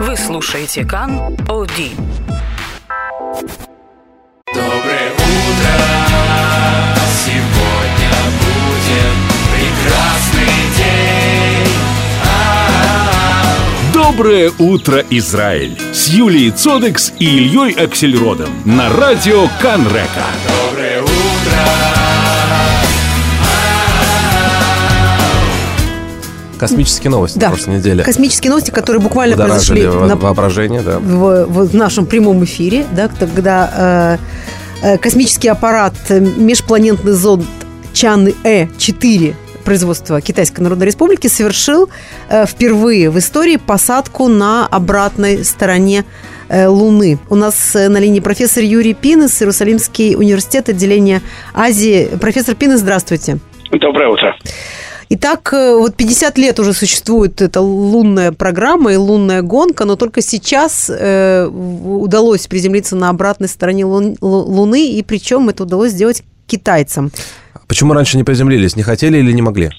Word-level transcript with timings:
Вы 0.00 0.16
слушаете 0.16 0.82
Кан 0.82 1.20
Оди. 1.46 1.90
Доброе 4.46 5.10
утро! 5.12 5.76
Сегодня 7.22 8.10
будет 8.40 9.18
прекрасный 9.52 10.56
день. 10.78 11.74
А-а-а. 12.24 13.92
Доброе 13.92 14.50
утро, 14.58 15.04
Израиль! 15.10 15.78
С 15.92 16.08
Юлией 16.08 16.50
Цодекс 16.50 17.12
и 17.18 17.26
Ильей 17.26 17.72
Аксельродом 17.74 18.48
на 18.64 18.88
радио 18.88 19.48
Канрека. 19.60 20.24
Доброе 20.48 21.02
утро! 21.02 21.99
Космические 26.60 27.10
новости 27.10 27.38
Да. 27.38 27.48
на 27.48 27.54
прошлой 27.54 27.76
неделе. 27.78 28.04
Космические 28.04 28.50
новости, 28.50 28.70
которые 28.70 29.02
буквально 29.02 29.36
произошли 29.36 29.82
на- 29.86 30.16
воображение, 30.16 30.82
да. 30.82 30.98
в, 30.98 31.46
в 31.46 31.74
нашем 31.74 32.06
прямом 32.06 32.44
эфире, 32.44 32.84
да, 32.92 33.08
когда 33.08 34.18
э, 34.82 34.86
э, 34.94 34.98
космический 34.98 35.48
аппарат 35.48 35.94
межпланетный 36.10 37.12
зонд 37.12 37.46
Чан-Э-4 37.92 39.34
производства 39.64 40.20
Китайской 40.20 40.60
Народной 40.60 40.86
Республики 40.86 41.26
совершил 41.28 41.88
э, 42.28 42.44
впервые 42.46 43.10
в 43.10 43.18
истории 43.18 43.56
посадку 43.56 44.28
на 44.28 44.66
обратной 44.66 45.44
стороне 45.44 46.04
э, 46.48 46.66
Луны. 46.66 47.18
У 47.28 47.36
нас 47.36 47.74
э, 47.76 47.88
на 47.88 47.98
линии 47.98 48.20
профессор 48.20 48.64
Юрий 48.64 48.94
Пинес, 48.94 49.40
Иерусалимский 49.42 50.14
университет, 50.16 50.68
отделение 50.68 51.22
Азии. 51.54 52.08
Профессор 52.20 52.54
Пинес, 52.54 52.80
здравствуйте. 52.80 53.38
Доброе 53.70 54.08
утро. 54.08 54.34
Итак, 55.12 55.52
э, 55.52 55.74
вот 55.76 55.96
50 55.96 56.38
лет 56.38 56.60
уже 56.60 56.72
существует 56.72 57.42
эта 57.42 57.60
лунная 57.60 58.30
программа 58.30 58.92
и 58.92 58.96
лунная 58.96 59.42
гонка, 59.42 59.84
но 59.84 59.96
только 59.96 60.22
сейчас 60.22 60.88
э, 60.88 61.46
удалось 61.46 62.46
приземлиться 62.46 62.94
на 62.94 63.08
обратной 63.08 63.48
стороне 63.48 63.84
Лун- 63.84 64.16
Лу- 64.20 64.44
Луны, 64.44 64.86
и 64.88 65.02
причем 65.02 65.48
это 65.48 65.64
удалось 65.64 65.90
сделать 65.90 66.22
китайцам. 66.46 67.10
Почему 67.66 67.92
раньше 67.92 68.16
не 68.18 68.24
приземлились? 68.24 68.76
Не 68.76 68.84
хотели 68.84 69.18
или 69.18 69.32
не 69.32 69.42
могли? 69.42 69.70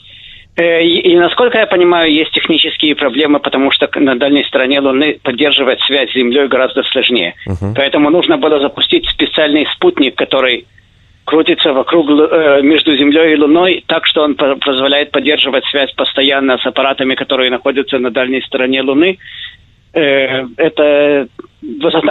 Э, 0.58 0.84
И, 0.84 1.00
и, 1.14 1.16
насколько 1.18 1.58
я 1.58 1.66
понимаю, 1.66 2.12
есть 2.14 2.32
технические 2.32 2.98
проблемы, 2.98 3.40
потому 3.40 3.72
что 3.72 3.88
на 3.96 4.16
дальней 4.20 4.44
стороне 4.44 4.82
Луны 4.82 5.18
поддерживать 5.24 5.80
связь 5.88 6.10
с 6.12 6.14
Землей 6.14 6.50
гораздо 6.50 6.84
сложнее. 6.84 7.36
Поэтому 7.74 8.10
нужно 8.10 8.38
было 8.38 8.60
запустить 8.60 9.06
специальный 9.08 9.66
спутник, 9.76 10.16
который 10.16 10.66
крутится 11.32 11.72
вокруг 11.72 12.10
э, 12.10 12.62
между 12.62 12.94
Землей 12.98 13.34
и 13.34 13.38
Луной, 13.38 13.84
так 13.88 14.06
что 14.06 14.24
он 14.24 14.36
по- 14.36 14.58
позволяет 14.58 15.12
поддерживать 15.12 15.64
связь 15.72 15.92
постоянно 15.94 16.58
с 16.58 16.66
аппаратами, 16.66 17.16
которые 17.16 17.50
находятся 17.50 18.00
на 18.00 18.12
дальней 18.12 18.42
стороне 18.42 18.82
Луны. 18.82 19.18
Э, 19.94 20.46
Это 20.58 21.28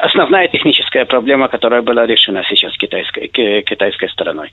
основная 0.03 0.49
техническая 0.49 1.05
проблема, 1.05 1.49
которая 1.49 1.83
была 1.83 2.07
решена 2.07 2.43
сейчас 2.49 2.75
китайской, 2.79 3.29
ки- 3.29 3.61
китайской 3.61 4.09
стороной. 4.09 4.49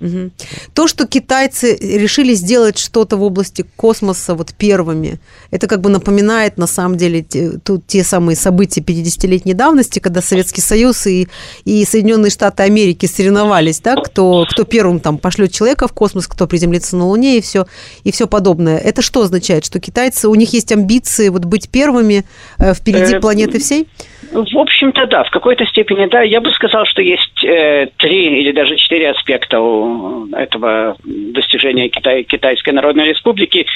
Мгм. 0.00 0.32
То, 0.74 0.88
что 0.88 1.06
китайцы 1.06 1.76
решили 1.76 2.34
сделать 2.34 2.78
что-то 2.78 3.16
в 3.16 3.22
области 3.22 3.64
космоса 3.76 4.34
вот 4.34 4.54
первыми, 4.54 5.20
это 5.50 5.66
как 5.66 5.80
бы 5.80 5.90
напоминает 5.90 6.56
на 6.56 6.66
самом 6.66 6.96
деле 6.96 7.22
те, 7.22 7.52
тут 7.64 7.86
те 7.86 8.02
самые 8.02 8.36
события 8.36 8.80
50-летней 8.80 9.54
давности, 9.54 9.98
когда 9.98 10.22
Советский 10.22 10.62
Союз 10.62 11.06
и, 11.06 11.28
и 11.64 11.84
Соединенные 11.84 12.30
Штаты 12.30 12.62
Америки 12.62 13.06
соревновались, 13.06 13.80
да, 13.80 13.96
кто, 13.96 14.46
кто 14.48 14.64
первым 14.64 15.00
там 15.00 15.18
пошлет 15.18 15.52
человека 15.52 15.86
в 15.86 15.92
космос, 15.92 16.26
кто 16.26 16.46
приземлится 16.46 16.96
на 16.96 17.06
Луне 17.06 17.38
и 17.38 17.40
все, 17.40 17.66
и 18.04 18.12
все 18.12 18.26
подобное. 18.26 18.78
Это 18.78 19.02
что 19.02 19.22
означает? 19.22 19.64
Что 19.64 19.78
китайцы, 19.80 20.28
у 20.28 20.34
них 20.34 20.52
есть 20.52 20.72
амбиции 20.72 21.28
вот 21.28 21.44
быть 21.44 21.70
первыми 21.70 22.24
э, 22.58 22.74
впереди 22.74 23.10
Э, 23.16 23.20
планеты 23.20 23.58
всей? 23.58 23.86
В 24.32 24.58
общем-то, 24.58 25.06
да, 25.06 25.24
в 25.24 25.30
какой-то 25.30 25.66
степени, 25.66 26.06
да. 26.06 26.22
Я 26.22 26.40
бы 26.40 26.50
сказал, 26.52 26.84
что 26.86 27.02
есть 27.02 27.44
э, 27.44 27.88
три 27.96 28.40
или 28.40 28.52
даже 28.52 28.76
четыре 28.76 29.10
аспекта 29.10 29.60
у 29.60 29.89
этого 30.32 30.96
достижения 31.04 31.88
Китай, 31.88 32.22
Китайской 32.24 32.70
Народной 32.70 33.08
Республики. 33.08 33.66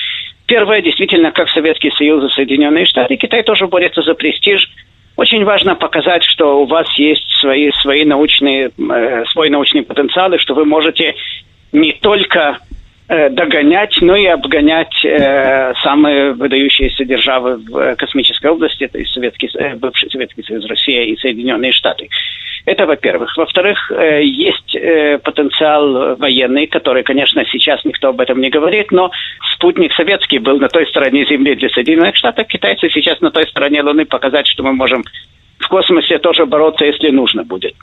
Первое, 0.47 0.82
действительно, 0.82 1.32
как 1.32 1.48
Советский 1.48 1.91
Союз 1.91 2.25
и 2.25 2.34
Соединенные 2.34 2.86
Штаты, 2.86 3.16
Китай 3.16 3.42
тоже 3.42 3.66
борется 3.66 4.02
за 4.02 4.14
престиж. 4.14 4.69
Очень 5.16 5.44
важно 5.44 5.74
показать, 5.76 6.24
что 6.24 6.60
у 6.62 6.66
вас 6.66 6.86
есть 6.98 7.24
свои, 7.41 7.70
свои 7.82 8.04
научные, 8.04 8.70
э, 8.76 9.24
свой 9.32 9.48
научный 9.48 9.82
потенциал, 9.82 10.32
и 10.32 10.38
что 10.38 10.54
вы 10.54 10.64
можете 10.64 11.14
не 11.72 11.92
только 11.92 12.58
э, 13.08 13.30
догонять, 13.30 13.97
но 14.00 14.16
и 14.16 14.26
обгонять 14.26 15.04
э, 15.04 15.72
самые 15.82 16.32
выдающиеся 16.32 17.04
державы 17.04 17.58
в 17.58 17.76
э, 17.76 17.97
космической 17.97 18.50
области, 18.50 18.88
то 18.88 18.98
есть 18.98 19.12
Советский, 19.12 19.50
э, 19.56 19.76
бывший 19.76 20.10
Советский 20.10 20.42
Союз, 20.42 20.66
Россия 20.66 21.04
и 21.04 21.16
Соединенные 21.16 21.72
Штаты. 21.72 22.08
Это 22.66 22.86
во-первых. 22.86 23.36
Во-вторых, 23.36 23.92
э, 23.92 24.25
есть 24.25 24.75
э, 24.75 25.19
потенциал 25.19 26.16
военный, 26.16 26.66
который, 26.66 27.02
конечно, 27.02 27.44
сейчас 27.50 27.84
никто 27.84 28.08
об 28.08 28.20
этом 28.20 28.41
не 28.41 28.48
говорит, 28.48 28.91
но 28.91 29.10
спутник 29.54 29.92
советский 29.92 30.38
был 30.38 30.58
на 30.58 30.69
той 30.69 30.86
стороне 30.86 31.26
Земли 31.26 31.54
для 31.56 31.69
Соединенных 31.69 32.16
Штатов, 32.16 32.47
китайцы 32.47 32.88
сейчас 32.88 33.20
на 33.20 33.30
той 33.30 33.47
стороне 33.48 33.82
Луны 33.82 34.06
показать, 34.06 34.47
что 34.47 34.62
мы 34.62 34.72
можем 34.72 35.04
в 35.58 35.69
космосе 35.69 36.19
тоже 36.19 36.47
бороться, 36.47 36.84
если 36.84 37.10
нужно 37.10 37.44
будет. 37.44 37.74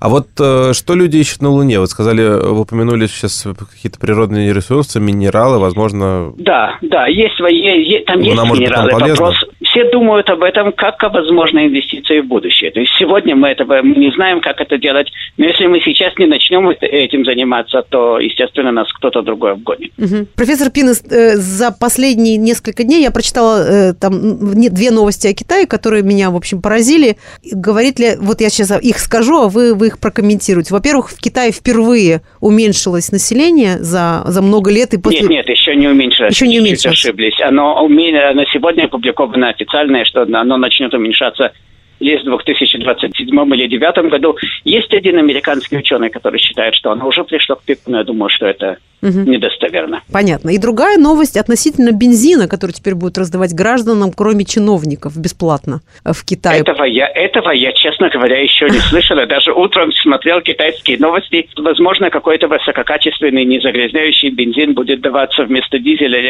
А 0.00 0.08
вот 0.08 0.28
э, 0.40 0.72
что 0.72 0.94
люди 0.94 1.18
ищут 1.18 1.42
на 1.42 1.50
Луне? 1.50 1.78
Вот 1.78 1.90
сказали, 1.90 2.22
вы 2.22 2.62
упомянули 2.62 3.06
сейчас 3.06 3.46
какие-то 3.56 4.00
природные 4.00 4.52
ресурсы, 4.52 4.98
минералы, 4.98 5.58
возможно... 5.58 6.32
Да, 6.38 6.78
да, 6.80 7.06
есть 7.06 7.36
свои, 7.36 7.56
е- 7.56 8.04
там 8.04 8.20
есть 8.20 8.34
может 8.36 8.50
быть 8.50 8.60
минералы. 8.60 8.90
нам 8.90 9.00
полезна? 9.00 9.24
Вопрос. 9.26 9.44
Все 9.64 9.90
думают 9.90 10.28
об 10.30 10.42
этом 10.42 10.72
как 10.72 11.02
о 11.02 11.08
возможной 11.08 11.66
инвестиции 11.66 12.20
в 12.20 12.26
будущее. 12.26 12.70
То 12.70 12.80
есть 12.80 12.92
сегодня 12.98 13.36
мы 13.36 13.48
этого 13.48 13.80
мы 13.82 13.94
не 13.96 14.10
знаем, 14.12 14.40
как 14.40 14.60
это 14.60 14.78
делать. 14.78 15.10
Но 15.36 15.46
если 15.46 15.66
мы 15.66 15.80
сейчас 15.80 16.16
не 16.18 16.26
начнем 16.26 16.68
этим 16.68 17.24
заниматься, 17.24 17.82
то, 17.88 18.18
естественно, 18.18 18.72
нас 18.72 18.92
кто-то 18.92 19.22
другой 19.22 19.52
обгонит. 19.52 19.92
Мгм. 19.96 20.26
Профессор 20.36 20.70
Пинес, 20.70 21.02
э, 21.10 21.36
за 21.36 21.70
последние 21.70 22.36
несколько 22.36 22.84
дней 22.84 23.02
я 23.02 23.10
прочитала 23.10 23.90
э, 23.90 23.94
там 23.94 24.12
две 24.54 24.90
новости 24.90 25.26
о 25.28 25.34
Китае, 25.34 25.66
которые 25.66 26.02
меня, 26.02 26.30
в 26.30 26.36
общем, 26.36 26.60
поразили. 26.60 27.16
Говорит 27.52 27.98
ли, 27.98 28.16
вот 28.18 28.40
я 28.40 28.50
сейчас 28.50 28.72
их 28.82 28.98
скажу, 28.98 29.42
а 29.42 29.48
вы, 29.48 29.74
вы 29.74 29.88
их 29.88 30.00
прокомментируете. 30.00 30.74
Во-первых, 30.74 31.10
в 31.10 31.20
Китае 31.20 31.52
впервые 31.52 32.22
уменьшилось 32.40 33.12
население 33.12 33.78
за, 33.78 34.22
за 34.26 34.42
много 34.42 34.70
лет. 34.70 34.94
И 34.94 34.98
после... 34.98 35.20
Нет, 35.20 35.30
нет, 35.30 35.48
еще 35.48 35.74
не 35.76 35.88
уменьшилось. 35.88 36.34
Еще 36.34 36.48
не 36.48 36.60
уменьшилось. 36.60 36.98
ошиблись. 36.98 37.40
Оно, 37.40 37.86
на 37.88 38.44
сегодня 38.52 38.84
опубликовано 38.84 39.51
официальное, 39.52 40.04
что 40.04 40.22
оно 40.22 40.56
начнет 40.56 40.92
уменьшаться 40.94 41.52
или 42.00 42.16
в 42.18 42.24
2027 42.24 43.28
или 43.54 43.68
2009 43.68 44.10
году. 44.10 44.36
Есть 44.64 44.92
один 44.92 45.18
американский 45.18 45.76
ученый, 45.76 46.10
который 46.10 46.40
считает, 46.40 46.74
что 46.74 46.90
оно 46.90 47.06
уже 47.06 47.22
пришло 47.24 47.56
к 47.56 47.62
пику, 47.62 47.90
но 47.90 47.98
я 47.98 48.04
думаю, 48.04 48.28
что 48.28 48.46
это 48.46 48.78
Мгм. 49.02 49.24
недостоверно. 49.24 50.02
Понятно. 50.12 50.50
И 50.50 50.58
другая 50.58 50.96
новость 50.96 51.36
относительно 51.36 51.90
бензина, 51.90 52.46
который 52.46 52.72
теперь 52.72 52.94
будут 52.94 53.18
раздавать 53.18 53.52
гражданам, 53.52 54.12
кроме 54.12 54.44
чиновников, 54.44 55.16
бесплатно 55.18 55.80
э, 56.04 56.12
в 56.12 56.24
Китае. 56.24 56.60
Этого 56.60 56.84
я, 56.84 57.08
этого 57.08 57.50
я, 57.50 57.72
честно 57.72 58.08
говоря, 58.10 58.40
еще 58.40 58.66
не 58.66 58.78
слышал. 58.78 59.18
Я 59.18 59.26
даже 59.26 59.52
утром 59.52 59.90
смотрел 59.92 60.40
китайские 60.40 60.98
новости. 60.98 61.48
Возможно, 61.56 62.10
какой-то 62.10 62.46
высококачественный, 62.46 63.44
незагрязняющий 63.44 64.30
бензин 64.30 64.74
будет 64.74 65.00
даваться 65.00 65.44
вместо 65.44 65.78
дизеля, 65.78 66.22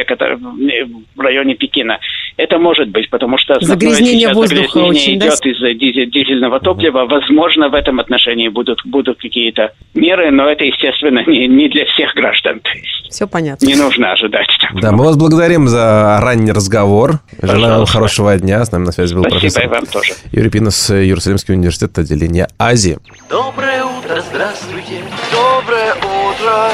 в 1.14 1.20
районе 1.20 1.54
Пекина. 1.54 1.98
Это 2.36 2.58
может 2.58 2.88
быть, 2.88 3.10
потому 3.10 3.36
что 3.36 3.58
Загрязнение 3.60 4.32
воздуха 4.32 4.62
загрязнение 4.62 4.90
очень, 4.90 5.18
да, 5.18 5.26
идет 5.26 5.46
из 5.46 5.78
дизель- 5.78 6.10
дизельного 6.10 6.60
топлива. 6.60 7.04
Возможно, 7.04 7.68
в 7.68 7.74
этом 7.74 8.00
отношении 8.00 8.48
будут, 8.48 8.80
будут 8.86 9.18
какие-то 9.18 9.72
меры, 9.94 10.30
но 10.30 10.48
это, 10.48 10.64
естественно, 10.64 11.22
не, 11.26 11.46
не 11.46 11.68
для 11.68 11.84
всех 11.84 12.14
граждан. 12.14 12.61
То 12.62 12.70
есть 12.78 13.10
Все 13.10 13.26
понятно. 13.26 13.66
не 13.66 13.74
нужно 13.74 14.12
ожидать. 14.12 14.46
там. 14.60 14.80
Да, 14.80 14.92
мы 14.92 15.04
вас 15.04 15.16
благодарим 15.16 15.68
за 15.68 16.18
ранний 16.20 16.52
разговор. 16.52 17.20
Желаем 17.40 17.78
вам 17.78 17.86
хорошего 17.86 18.36
дня. 18.38 18.64
С 18.64 18.72
нами 18.72 18.86
на 18.86 18.92
связи 18.92 19.14
был 19.14 19.22
Спасибо 19.22 19.36
и 19.38 19.40
профессор 19.40 19.68
вам 19.68 19.86
тоже. 19.86 20.14
Юрий 20.32 20.50
Пинос, 20.50 20.90
Иерусалимский 20.90 21.54
университет, 21.54 21.98
отделение 21.98 22.48
Азии. 22.58 22.98
Доброе 23.28 23.84
утро, 23.84 24.22
здравствуйте. 24.30 25.02
Доброе 25.30 25.92
утро. 25.94 26.70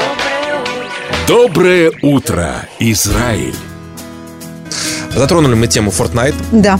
Доброе 1.27 1.91
утро, 2.01 2.65
Израиль! 2.79 3.55
Затронули 5.11 5.55
мы 5.55 5.67
тему 5.67 5.91
Fortnite. 5.91 6.35
Да. 6.51 6.79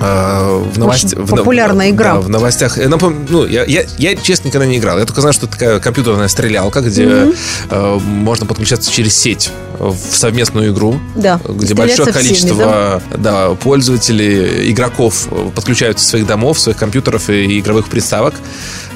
Э, 0.00 0.62
в 0.72 0.78
новости- 0.78 1.06
Очень 1.06 1.22
в 1.24 1.30
популярная 1.30 1.90
игра. 1.90 2.14
Да, 2.14 2.20
в 2.20 2.28
новостях. 2.28 2.78
Э, 2.78 2.88
напом- 2.88 3.26
ну, 3.28 3.44
я, 3.46 3.64
я, 3.64 3.84
я, 3.98 4.16
честно, 4.16 4.48
никогда 4.48 4.66
не 4.66 4.78
играл. 4.78 4.98
Я 4.98 5.04
только 5.04 5.20
знаю, 5.20 5.32
что 5.32 5.46
это 5.46 5.54
такая 5.58 5.80
компьютерная 5.80 6.28
стрелялка, 6.28 6.80
где 6.80 7.32
э, 7.70 7.98
можно 8.00 8.46
подключаться 8.46 8.92
через 8.92 9.16
сеть 9.16 9.50
в 9.78 9.96
совместную 10.12 10.72
игру. 10.72 11.00
Да. 11.16 11.40
Где 11.44 11.74
большое 11.74 12.12
со 12.12 12.18
всеми, 12.18 12.22
количество 12.28 13.02
да, 13.16 13.50
пользователей, 13.54 14.70
игроков 14.70 15.28
подключаются 15.54 16.06
своих 16.06 16.26
домов, 16.26 16.58
своих 16.60 16.78
компьютеров 16.78 17.28
и 17.30 17.58
игровых 17.58 17.88
приставок. 17.88 18.34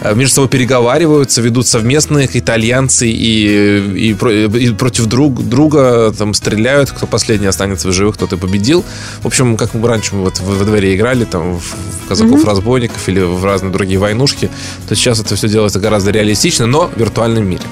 Э, 0.03 0.15
Между 0.15 0.35
собой 0.35 0.49
переговариваются, 0.49 1.41
ведут 1.43 1.67
совместные 1.67 2.27
какие-то 2.27 2.53
альянсы 2.55 3.09
и, 3.09 4.11
и, 4.11 4.15
про- 4.15 4.33
и 4.33 4.71
против 4.75 5.07
друг, 5.07 5.43
друга 5.49 6.13
там 6.17 6.35
стреляют, 6.35 6.91
кто 6.91 7.07
последний 7.07 7.47
останется 7.47 7.89
в 7.89 7.93
живых, 7.93 8.17
кто-то 8.17 8.37
победил. 8.37 8.85
В 9.23 9.27
общем, 9.27 9.57
как 9.57 9.75
мы 9.75 9.89
раньше 9.89 10.15
вот 10.15 10.41
во 10.41 10.55
во 10.55 10.65
дворе 10.65 10.95
играли 10.95 11.25
там 11.25 11.59
в 11.59 12.09
казаков-разбойников 12.09 13.09
или 13.09 13.21
в 13.21 13.45
разные 13.45 13.73
другие 13.73 13.99
войнушки, 13.99 14.51
то 14.89 14.95
сейчас 14.95 15.21
это 15.21 15.35
все 15.37 15.49
делается 15.49 15.81
гораздо 15.81 16.11
реалистично, 16.11 16.67
но 16.67 16.89
в 16.95 16.99
виртуальном 16.99 17.45
мире. 17.49 17.63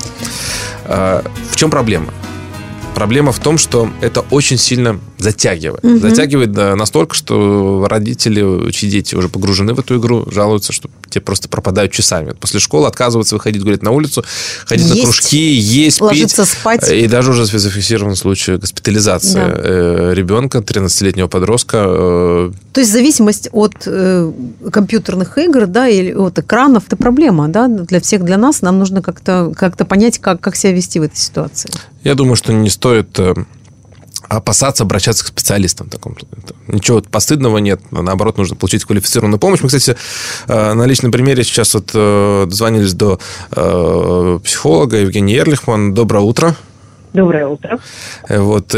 А, 0.84 1.22
В 1.50 1.56
чем 1.56 1.70
проблема? 1.70 2.12
Проблема 2.94 3.32
в 3.32 3.38
том, 3.38 3.56
что 3.58 3.90
это 4.00 4.20
очень 4.30 4.58
сильно 4.58 4.98
затягивает. 5.22 5.80
Затягивает 6.00 6.52
да, 6.52 6.74
настолько, 6.76 7.14
что 7.14 7.86
родители, 7.88 8.70
чьи 8.72 8.88
дети 8.90 9.14
уже 9.14 9.28
погружены 9.28 9.74
в 9.74 9.80
эту 9.80 9.98
игру, 9.98 10.26
жалуются, 10.30 10.72
что 10.72 10.88
те 11.08 11.20
просто 11.20 11.48
пропадают 11.48 11.92
часами. 11.92 12.32
После 12.38 12.60
школы 12.60 12.86
отказываются 12.86 13.34
выходить, 13.34 13.62
говорят, 13.62 13.82
на 13.82 13.90
улицу, 13.90 14.24
ходить 14.66 14.88
на 14.88 14.92
Есть, 14.94 15.04
кружки, 15.04 15.52
есть, 15.52 16.00
ложиться 16.00 16.42
пить. 16.42 16.50
спать. 16.52 16.90
И 16.90 17.06
даже 17.06 17.30
уже 17.32 17.44
зафиксирован 17.44 18.16
случай 18.16 18.56
госпитализации 18.56 19.34
Да. 19.34 19.52
э, 19.56 20.12
ребенка, 20.14 20.58
13-летнего 20.58 21.28
подростка. 21.28 21.84
э, 21.86 22.52
То 22.72 22.80
есть 22.80 22.92
зависимость 22.92 23.48
от 23.52 23.74
э, 23.86 24.32
компьютерных 24.72 25.36
игр, 25.38 25.66
да, 25.66 25.88
или 25.88 26.12
от 26.12 26.38
экранов, 26.38 26.84
это 26.86 26.96
проблема, 26.96 27.48
да, 27.48 27.68
для 27.68 28.00
всех, 28.00 28.24
для 28.24 28.36
нас. 28.36 28.62
Нам 28.62 28.78
нужно 28.78 29.02
как-то 29.02 29.52
как 29.56 29.76
понять, 29.88 30.18
как, 30.18 30.40
как 30.40 30.56
себя 30.56 30.72
вести 30.72 30.98
в 31.00 31.02
этой 31.02 31.16
ситуации. 31.16 31.70
Я 32.04 32.14
думаю, 32.14 32.36
что 32.36 32.52
не 32.52 32.70
стоит 32.70 33.18
опасаться 34.30 34.84
обращаться 34.84 35.24
к 35.24 35.28
специалистам. 35.28 35.88
в 35.88 35.90
Таком. 35.90 36.16
Ничего 36.68 37.02
постыдного 37.02 37.58
нет. 37.58 37.80
а 37.90 38.02
Наоборот, 38.02 38.38
нужно 38.38 38.56
получить 38.56 38.84
квалифицированную 38.84 39.40
помощь. 39.40 39.60
Мы, 39.60 39.68
кстати, 39.68 39.96
э, 40.46 40.72
на 40.72 40.86
личном 40.86 41.10
примере 41.10 41.42
сейчас 41.42 41.74
вот 41.74 41.90
э, 41.92 42.46
дозвонились 42.46 42.94
до 42.94 43.18
э, 43.50 44.38
психолога 44.44 44.98
Евгения 44.98 45.38
Эрлихман. 45.38 45.94
Доброе 45.94 46.20
утро. 46.20 46.54
Доброе 47.12 47.48
утро. 47.48 47.80
Вот, 48.28 48.72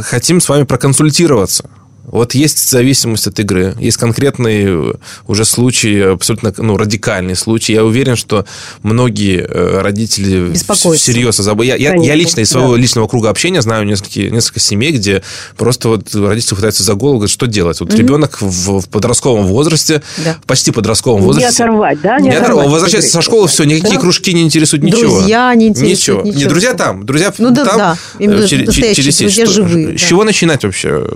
хотим 0.00 0.40
с 0.40 0.48
вами 0.48 0.62
проконсультироваться. 0.62 1.68
Вот 2.06 2.34
есть 2.34 2.68
зависимость 2.70 3.26
от 3.26 3.40
игры, 3.40 3.74
есть 3.80 3.96
конкретные 3.96 4.66
э, 4.68 4.92
уже 5.26 5.44
случаи, 5.44 6.12
абсолютно 6.12 6.52
ну, 6.58 6.76
радикальные 6.76 7.34
случаи. 7.34 7.72
Я 7.72 7.84
уверен, 7.84 8.14
что 8.16 8.44
многие 8.82 9.38
э, 9.40 9.80
родители 9.80 10.52
всерьез 10.54 11.40
озабо- 11.40 11.64
Я, 11.64 11.76
я, 11.76 12.14
лично 12.14 12.40
из 12.40 12.50
своего 12.50 12.74
да. 12.74 12.80
личного 12.80 13.08
круга 13.08 13.30
общения 13.30 13.62
знаю 13.62 13.86
несколько, 13.86 14.20
несколько 14.30 14.60
семей, 14.60 14.92
где 14.92 15.22
просто 15.56 15.88
вот 15.88 16.14
родители 16.14 16.54
хватаются 16.54 16.82
за 16.82 16.94
голову, 16.94 17.16
говорят, 17.18 17.30
что 17.32 17.46
делать. 17.46 17.80
Вот 17.80 17.94
ребенок 17.94 18.40
в, 18.40 18.80
в 18.80 18.88
подростковом 18.88 19.46
возрасте, 19.46 20.02
Да. 20.24 20.36
почти 20.46 20.70
подростковом 20.72 21.20
Не 21.20 21.26
возрасте. 21.26 21.62
оторвать, 21.62 22.00
да? 22.02 22.18
Не 22.18 22.28
оторвать. 22.30 22.44
оторвать 22.50 22.68
Возвращается 22.70 23.10
со 23.10 23.22
школы, 23.22 23.48
все, 23.48 23.64
никакие 23.64 23.94
Да? 23.94 24.00
кружки 24.00 24.32
не 24.34 24.42
интересуют 24.42 24.84
ничего. 24.84 25.18
Друзья 25.18 25.54
не 25.54 25.68
интересуют, 25.68 25.98
ничего. 25.98 26.22
ничего. 26.22 26.38
Не, 26.38 26.44
друзья 26.46 26.74
там, 26.74 27.06
друзья 27.06 27.32
Ну 27.38 27.50
да, 27.50 27.64
там. 27.64 27.78
да. 27.78 27.96
э, 28.18 28.22
Именно 28.24 28.46
через, 28.48 28.74
через 28.74 29.16
сеть. 29.16 29.18
друзья 29.20 29.46
живые, 29.46 29.96
С 29.96 30.00
да. 30.02 30.06
чего 30.08 30.24
начинать 30.24 30.64
вообще? 30.64 31.06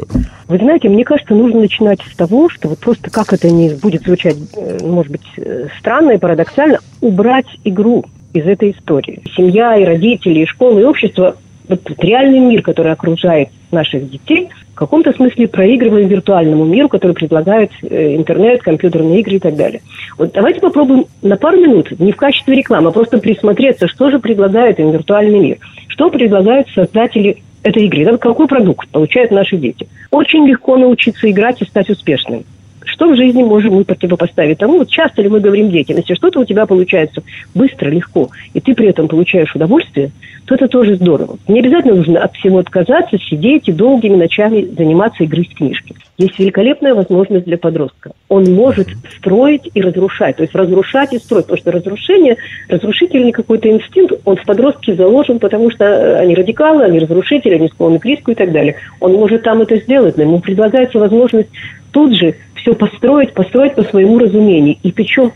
Вы 0.49 0.56
знаете, 0.56 0.77
мне 0.86 1.04
кажется, 1.04 1.34
нужно 1.34 1.60
начинать 1.60 2.00
с 2.02 2.14
того, 2.14 2.48
что 2.48 2.69
вот 2.69 2.78
просто 2.78 3.10
как 3.10 3.32
это 3.32 3.50
не 3.50 3.70
будет 3.70 4.02
звучать, 4.02 4.36
э, 4.56 4.78
может 4.82 5.10
быть, 5.12 5.26
э, 5.36 5.66
странно 5.78 6.12
и 6.12 6.19
парадоксально, 6.19 6.78
убрать 7.00 7.46
игру 7.64 8.04
из 8.34 8.46
этой 8.46 8.72
истории. 8.72 9.22
Семья 9.36 9.76
и 9.76 9.84
родители, 9.84 10.40
и 10.40 10.46
школа, 10.46 10.78
и 10.78 10.84
общество, 10.84 11.36
вот 11.69 11.80
реальный 11.98 12.40
мир, 12.40 12.62
который 12.62 12.92
окружает 12.92 13.48
наших 13.70 14.10
детей, 14.10 14.48
в 14.72 14.75
каком-то 14.75 15.12
смысле 15.12 15.48
проигрываем 15.48 16.08
виртуальному 16.08 16.64
миру, 16.64 16.88
который 16.88 17.12
предлагает 17.12 17.70
э, 17.82 18.16
интернет, 18.16 18.62
компьютерные 18.62 19.20
игры 19.20 19.36
и 19.36 19.38
так 19.38 19.56
далее. 19.56 19.82
Вот 20.16 20.32
давайте 20.32 20.60
попробуем 20.60 21.06
на 21.20 21.36
пару 21.36 21.58
минут, 21.58 21.98
не 21.98 22.12
в 22.12 22.16
качестве 22.16 22.54
рекламы, 22.54 22.88
а 22.88 22.92
просто 22.92 23.19
присмотреться, 23.19 23.88
что 23.88 24.10
же 24.10 24.19
предлагает 24.19 24.78
им 24.78 24.90
виртуальный 24.90 25.40
мир. 25.40 25.58
Что 25.88 26.10
предлагают 26.10 26.69
создатели 26.70 27.42
этой 27.62 27.87
игры? 27.87 28.05
Да, 28.05 28.16
какой 28.16 28.46
продукт 28.46 28.88
получают 28.88 29.31
наши 29.31 29.56
дети? 29.56 29.88
Очень 30.10 30.46
легко 30.46 30.76
научиться 30.76 31.31
играть 31.31 31.60
и 31.62 31.64
стать 31.64 31.90
успешным. 31.90 32.44
Что 32.88 33.08
в 33.08 33.17
жизни 33.17 33.43
можем 33.43 33.75
мы 33.75 33.85
противопоставить 33.85 34.58
тому? 34.58 34.79
Вот 34.79 34.88
часто 34.88 35.20
ли 35.20 35.29
мы 35.29 35.40
говорим 35.40 35.70
детям, 35.70 35.99
если 35.99 36.14
что-то 36.14 36.40
у 36.40 36.44
тебя 36.44 36.64
получается 36.64 37.23
быстро, 37.55 37.90
легко, 37.90 38.31
и 38.55 38.61
ты 38.61 38.75
при 38.75 38.88
этом 38.88 39.08
получаешь 39.08 39.55
удовольствие, 39.55 40.11
то 40.46 40.55
это 40.55 40.69
тоже 40.69 40.96
здорово. 40.96 41.37
Не 41.46 41.61
обязательно 41.61 41.96
нужно 41.96 42.23
от 42.23 42.35
всего 42.35 42.58
отказаться, 42.58 43.19
сидеть 43.19 43.69
и 43.69 43.73
долгими 43.73 44.17
ночами 44.17 44.62
заниматься 44.62 45.25
игрой 45.25 45.44
в 45.44 45.55
книжки. 45.55 45.94
Есть 46.17 46.38
великолепная 46.38 46.94
возможность 46.94 47.44
для 47.44 47.58
подростка. 47.58 48.12
Он 48.29 48.44
может 48.55 48.88
строить 49.19 49.70
и 49.75 49.82
разрушать, 49.82 50.37
то 50.37 50.43
есть 50.43 50.55
разрушать 50.55 51.12
и 51.12 51.19
строить, 51.19 51.44
потому 51.44 51.58
что 51.58 51.73
разрушение, 51.73 52.37
разрушительный 52.69 53.32
какой-то 53.32 53.69
инстинкт, 53.70 54.14
он 54.25 54.37
в 54.37 54.44
подростке 54.46 54.94
заложен, 54.94 55.38
потому 55.38 55.70
что 55.70 55.85
э, 55.85 56.17
они 56.20 56.35
радикалы, 56.35 56.85
они 56.85 56.99
разрушители, 56.99 57.55
они 57.55 57.69
склонны 57.69 57.99
к 57.99 58.06
риску 58.06 58.31
и 58.31 58.35
так 58.35 58.50
далее. 58.50 58.76
Он 59.00 59.12
может 59.12 59.43
там 59.43 59.61
это 59.61 59.76
сделать, 59.76 60.17
но 60.17 60.23
ему 60.23 60.40
предлагается 60.40 60.99
возможность 60.99 61.50
тут 61.93 62.14
же 62.14 62.35
все 62.60 62.75
построить, 62.75 63.34
построить 63.34 63.75
по 63.75 63.82
своему 63.82 64.19
разумению. 64.19 64.76
И 64.82 64.93
причем 64.93 65.32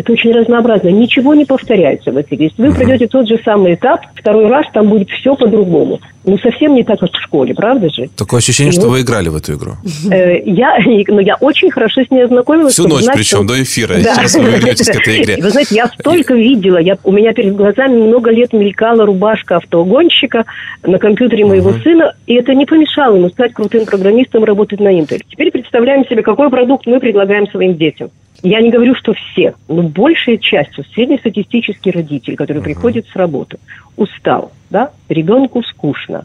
это 0.00 0.12
очень 0.12 0.32
разнообразно. 0.32 0.88
Ничего 0.88 1.34
не 1.34 1.44
повторяется 1.44 2.10
в 2.12 2.16
этой 2.16 2.34
игре. 2.36 2.46
Если 2.46 2.68
вы 2.68 2.74
пройдете 2.74 3.06
тот 3.06 3.28
же 3.28 3.38
самый 3.44 3.74
этап, 3.74 4.00
второй 4.14 4.48
раз 4.48 4.66
там 4.72 4.88
будет 4.88 5.08
все 5.10 5.34
по-другому. 5.36 6.00
Ну, 6.24 6.36
совсем 6.38 6.74
не 6.74 6.84
так, 6.84 7.00
как 7.00 7.10
в 7.12 7.20
школе, 7.22 7.54
правда 7.54 7.88
же? 7.88 8.08
Такое 8.14 8.38
ощущение, 8.38 8.70
И 8.72 8.74
что 8.74 8.86
вот- 8.88 8.90
вы 8.92 9.00
играли 9.00 9.28
в 9.30 9.36
эту 9.36 9.54
игру. 9.54 9.72
Э, 10.12 10.38
я, 10.44 10.76
ну, 11.08 11.20
я 11.20 11.36
очень 11.40 11.70
хорошо 11.70 12.02
с 12.04 12.10
ней 12.10 12.24
ознакомилась. 12.24 12.74
Всю 12.74 12.86
ночь, 12.88 13.04
знать, 13.04 13.16
причем, 13.16 13.38
что- 13.38 13.46
до 13.48 13.62
эфира. 13.62 13.94
Да. 14.02 14.14
Сейчас 14.14 14.34
вы 14.36 14.50
вернетесь 14.50 14.86
к 14.86 14.94
этой 14.96 15.22
игре. 15.22 15.36
Вы 15.42 15.50
знаете, 15.50 15.74
я 15.76 15.86
столько 15.86 16.34
видела. 16.34 16.76
Я, 16.78 16.98
у 17.04 17.12
меня 17.12 17.32
перед 17.32 17.56
глазами 17.56 17.96
много 18.02 18.30
лет 18.30 18.52
мелькала 18.52 19.06
рубашка 19.06 19.56
автогонщика 19.56 20.44
на 20.82 20.98
компьютере 20.98 21.46
моего 21.46 21.72
сына, 21.82 22.14
и 22.26 22.34
это 22.34 22.54
не 22.54 22.66
помешало 22.66 23.16
ему 23.16 23.30
стать 23.30 23.54
крутым 23.54 23.86
программистом 23.86 24.42
и 24.44 24.46
работать 24.46 24.80
на 24.80 24.92
Intel. 24.92 25.20
Теперь 25.28 25.50
представляем 25.50 26.04
себе, 26.06 26.22
какой 26.22 26.50
продукт 26.50 26.86
мы 26.86 27.00
предлагаем 27.00 27.48
своим 27.48 27.76
детям. 27.76 28.10
Я 28.42 28.60
не 28.60 28.70
говорю, 28.70 28.94
что 28.94 29.12
все, 29.12 29.54
но 29.68 29.82
большая 29.82 30.38
часть, 30.38 30.72
среднестатистический 30.94 31.90
родитель, 31.90 32.36
который 32.36 32.62
приходит 32.62 33.06
с 33.08 33.16
работы, 33.16 33.58
устал, 33.96 34.52
да, 34.70 34.92
ребенку 35.08 35.62
скучно, 35.62 36.24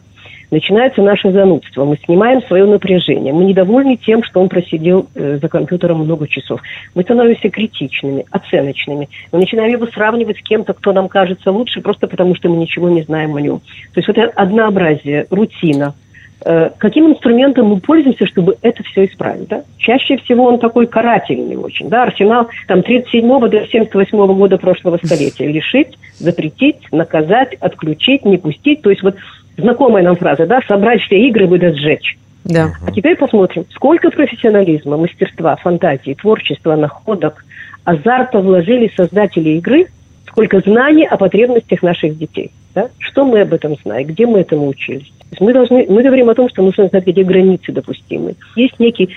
начинается 0.50 1.02
наше 1.02 1.30
занудство, 1.30 1.84
мы 1.84 1.98
снимаем 2.04 2.42
свое 2.42 2.64
напряжение, 2.64 3.32
мы 3.32 3.44
недовольны 3.44 3.96
тем, 3.96 4.22
что 4.22 4.40
он 4.40 4.48
просидел 4.48 5.08
э, 5.14 5.38
за 5.40 5.48
компьютером 5.48 5.98
много 6.00 6.26
часов. 6.26 6.60
Мы 6.94 7.02
становимся 7.02 7.50
критичными, 7.50 8.24
оценочными. 8.30 9.08
Мы 9.32 9.40
начинаем 9.40 9.72
его 9.72 9.86
сравнивать 9.86 10.38
с 10.38 10.42
кем-то, 10.42 10.72
кто 10.72 10.92
нам 10.92 11.08
кажется 11.08 11.50
лучше, 11.50 11.80
просто 11.80 12.06
потому 12.06 12.34
что 12.34 12.48
мы 12.48 12.56
ничего 12.56 12.88
не 12.88 13.02
знаем 13.02 13.34
о 13.36 13.40
нем. 13.40 13.60
То 13.92 13.98
есть 13.98 14.08
вот 14.08 14.16
это 14.16 14.32
однообразие, 14.40 15.26
рутина. 15.30 15.94
Э, 16.44 16.70
Каким 16.78 17.10
инструментом 17.10 17.66
мы 17.66 17.80
пользуемся, 17.80 18.26
чтобы 18.26 18.56
это 18.62 18.82
все 18.84 19.06
исправить? 19.06 19.48
Да? 19.48 19.62
Чаще 19.78 20.16
всего 20.18 20.44
он 20.44 20.58
такой 20.58 20.86
карательный 20.86 21.56
очень. 21.56 21.88
Да? 21.88 22.04
Арсенал 22.04 22.48
там 22.68 22.82
37 22.82 23.48
до 23.48 23.66
78 23.66 24.26
года 24.34 24.58
прошлого 24.58 24.98
столетия. 25.02 25.46
Лишить, 25.52 25.98
запретить, 26.18 26.92
наказать, 26.92 27.54
отключить, 27.54 28.24
не 28.24 28.36
пустить. 28.36 28.82
То 28.82 28.90
есть 28.90 29.02
вот 29.02 29.16
знакомая 29.56 30.02
нам 30.02 30.16
фраза, 30.16 30.46
да, 30.46 30.60
собрать 30.68 31.00
все 31.02 31.18
игры 31.28 31.46
бы 31.46 31.58
да 31.58 31.72
сжечь. 31.72 32.18
Да. 32.44 32.72
А 32.86 32.92
теперь 32.92 33.16
посмотрим, 33.16 33.64
сколько 33.74 34.10
профессионализма, 34.10 34.96
мастерства, 34.96 35.56
фантазии, 35.56 36.14
творчества, 36.14 36.76
находок, 36.76 37.44
азарта 37.84 38.38
вложили 38.38 38.92
создатели 38.96 39.50
игры, 39.50 39.86
сколько 40.28 40.60
знаний 40.60 41.06
о 41.06 41.16
потребностях 41.16 41.82
наших 41.82 42.16
детей. 42.16 42.52
Да? 42.74 42.88
Что 42.98 43.24
мы 43.24 43.40
об 43.40 43.52
этом 43.52 43.76
знаем, 43.82 44.06
где 44.06 44.26
мы 44.26 44.40
этому 44.40 44.68
учились. 44.68 45.10
Мы, 45.40 45.52
должны, 45.52 45.86
мы 45.88 46.02
говорим 46.02 46.30
о 46.30 46.34
том, 46.34 46.48
что 46.48 46.62
нужно 46.62 46.88
знать, 46.88 47.06
где 47.06 47.22
границы 47.22 47.72
допустимы. 47.72 48.34
Есть 48.54 48.78
некий 48.78 49.10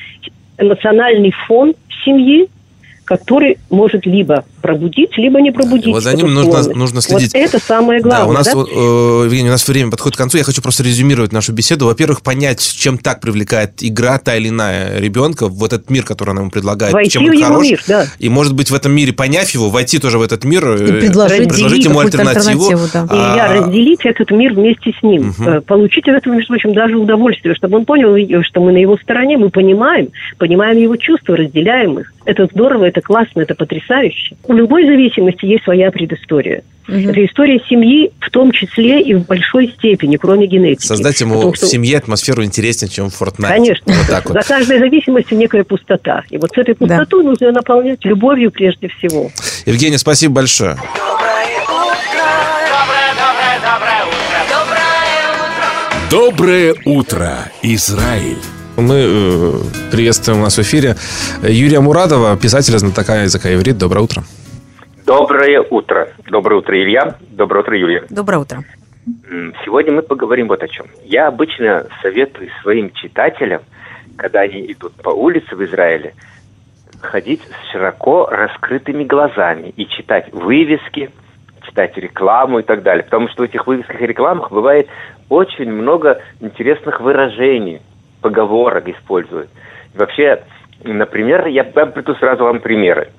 эмоциональный 0.58 1.32
фон 1.48 1.74
семьи, 2.04 2.50
который 3.10 3.58
может 3.72 4.06
либо 4.06 4.46
пробудить, 4.62 5.18
либо 5.18 5.42
не 5.42 5.52
пробудить. 5.52 5.88
Вот 5.94 6.04
за 6.04 6.14
ним 6.16 6.32
нужно, 6.32 6.52
склонность. 6.52 6.76
нужно 6.76 7.02
следить. 7.02 7.34
Вот 7.34 7.40
это 7.42 7.60
самое 7.60 8.02
главное. 8.02 8.26
Да, 8.26 8.30
у 8.30 8.34
нас, 8.34 8.46
да? 8.46 8.54
вот, 8.56 8.70
э, 8.72 9.26
Евгений, 9.26 9.50
у 9.50 9.52
нас 9.52 9.68
время 9.68 9.90
подходит 9.90 10.16
к 10.16 10.20
концу. 10.20 10.38
Я 10.38 10.44
хочу 10.44 10.62
просто 10.62 10.84
резюмировать 10.84 11.32
нашу 11.32 11.52
беседу. 11.54 11.88
Во-первых, 11.88 12.22
понять, 12.22 12.62
чем 12.62 13.00
так 13.00 13.20
привлекает 13.20 13.82
игра 13.82 14.20
та 14.20 14.36
или 14.36 14.50
иная 14.50 15.00
ребенка 15.00 15.48
в 15.48 15.64
этот 15.64 15.90
мир, 15.90 16.04
который 16.04 16.32
она 16.32 16.42
ему 16.42 16.52
предлагает, 16.52 16.94
Войти 16.94 17.10
чем 17.12 17.24
в 17.24 17.26
он 17.28 17.34
его 17.34 17.44
хорош. 17.46 17.64
мир, 17.68 17.84
да. 17.88 18.06
И, 18.20 18.30
может 18.30 18.54
быть, 18.54 18.70
в 18.70 18.76
этом 18.76 18.92
мире, 18.92 19.12
поняв 19.12 19.50
его, 19.50 19.70
войти 19.72 19.98
тоже 19.98 20.20
в 20.20 20.22
этот 20.22 20.44
мир, 20.44 20.64
э, 20.70 20.76
И 20.76 21.00
предложить 21.02 21.48
предложить 21.50 21.86
ему 21.86 22.00
альтернативу. 22.00 22.70
альтернативу, 22.70 22.90
да. 22.94 23.16
И 23.16 23.18
я 23.38 23.46
А, 23.46 23.54
разделить 23.56 24.06
этот 24.06 24.30
мир 24.30 24.54
вместе 24.54 24.92
с 25.00 25.02
ним. 25.02 25.34
Э, 25.40 25.62
Получить 25.62 26.08
от 26.08 26.16
этого, 26.18 26.36
между 26.36 26.50
прочим, 26.54 26.74
даже 26.74 26.96
удовольствие, 26.96 27.56
чтобы 27.56 27.78
он 27.78 27.86
понял, 27.86 28.16
и- 28.16 28.44
что 28.44 28.62
мы 28.62 28.72
на 28.72 28.78
его 28.78 28.98
стороне, 28.98 29.38
мы 29.38 29.50
понимаем, 29.50 30.10
понимаем 30.38 30.78
его 30.78 30.96
чувства, 30.96 31.36
разделяем 31.38 31.98
их. 32.00 32.14
Это 32.30 32.46
здорово, 32.54 32.86
это 32.86 33.02
классно, 33.02 33.42
это 33.42 33.56
потрясающе. 33.56 34.36
У 34.44 34.54
любой 34.54 34.86
зависимости 34.86 35.46
есть 35.46 35.64
своя 35.64 35.90
предыстория. 35.90 36.62
Это 36.88 37.26
история 37.26 37.60
семьи 37.68 38.12
в 38.20 38.30
том 38.30 38.52
числе 38.52 39.02
и 39.02 39.16
в 39.16 39.26
большой 39.26 39.70
степени, 39.70 40.16
кроме 40.18 40.46
генетики. 40.46 40.86
Создать 40.86 41.20
ему 41.22 41.34
Потому 41.34 41.54
в 41.54 41.56
что- 41.56 41.66
семье 41.66 41.98
атмосферу 41.98 42.44
интереснее, 42.44 42.88
чем 42.88 43.10
в 43.10 43.20
Fortnite. 43.20 43.48
Конечно. 43.48 43.94
Вот 43.94 44.08
так 44.08 44.30
вот. 44.30 44.34
За 44.44 44.48
каждой 44.48 44.78
зависимостью 44.78 45.40
некая 45.40 45.64
пустота. 45.64 46.22
И 46.30 46.38
вот 46.38 46.52
с 46.54 46.58
этой 46.60 46.76
пустотой 46.76 47.24
нужно 47.24 47.52
наполнять 47.52 48.06
любовью 48.06 48.52
прежде 48.52 48.90
всего. 48.90 49.32
Евгений, 49.66 49.98
спасибо 49.98 50.36
большое. 50.36 50.78
Доброе 56.12 56.76
утро, 56.86 57.52
Израиль. 57.64 58.38
Мы 58.82 58.96
э, 58.96 59.52
приветствуем 59.92 60.40
у 60.40 60.44
нас 60.44 60.58
в 60.58 60.62
эфире 60.62 60.96
Юрия 61.44 61.82
Мурадова, 61.82 62.38
писателя, 62.38 62.78
знатока 62.78 63.24
языка 63.24 63.54
иврит. 63.54 63.78
Доброе 63.78 64.02
утро. 64.02 64.24
Доброе 65.06 65.62
утро. 65.70 66.08
Доброе 66.30 66.56
утро, 66.56 66.82
Илья. 66.82 67.18
Доброе 67.32 67.60
утро, 67.62 67.78
Юлия. 67.78 68.04
Доброе 68.10 68.38
утро. 68.38 68.64
Сегодня 69.66 69.92
мы 69.92 70.02
поговорим 70.02 70.48
вот 70.48 70.64
о 70.64 70.68
чем. 70.68 70.86
Я 71.04 71.28
обычно 71.28 71.88
советую 72.02 72.50
своим 72.62 72.92
читателям, 72.92 73.62
когда 74.16 74.42
они 74.42 74.72
идут 74.72 74.94
по 75.04 75.10
улице 75.10 75.56
в 75.56 75.64
Израиле, 75.66 76.14
ходить 77.02 77.42
с 77.42 77.72
широко 77.72 78.28
раскрытыми 78.28 79.04
глазами 79.04 79.74
и 79.76 79.88
читать 79.88 80.32
вывески, 80.32 81.10
читать 81.64 81.98
рекламу 81.98 82.60
и 82.60 82.64
так 82.64 82.84
далее. 82.84 83.04
Потому 83.04 83.28
что 83.28 83.42
в 83.42 83.46
этих 83.46 83.68
вывесках 83.68 84.02
и 84.02 84.08
рекламах 84.08 84.52
бывает 84.52 84.88
очень 85.28 85.72
много 85.72 86.22
интересных 86.40 87.02
выражений, 87.02 87.82
поговорок 88.22 88.88
используют. 88.88 89.50
Вообще, 89.96 90.42
например, 90.84 91.48
я 91.48 91.64
приведу 91.64 92.16
сразу 92.16 92.44
вам 92.44 92.60
примеры. 92.60 93.10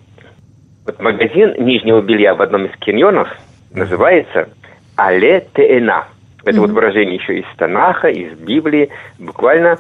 Вот 0.87 1.01
магазин 1.01 1.55
нижнего 1.59 2.01
белья 2.01 2.35
в 2.35 2.43
одном 2.43 2.65
из 2.67 2.73
каньонов 2.81 3.29
называется 3.73 4.49
«Але 4.97 5.47
Теэна». 5.55 6.07
Это 6.45 6.59
вот 6.61 6.71
выражение 6.71 7.17
еще 7.17 7.39
из 7.39 7.45
Танаха, 7.59 8.09
из 8.09 8.33
Библии, 8.39 8.89
буквально 9.19 9.79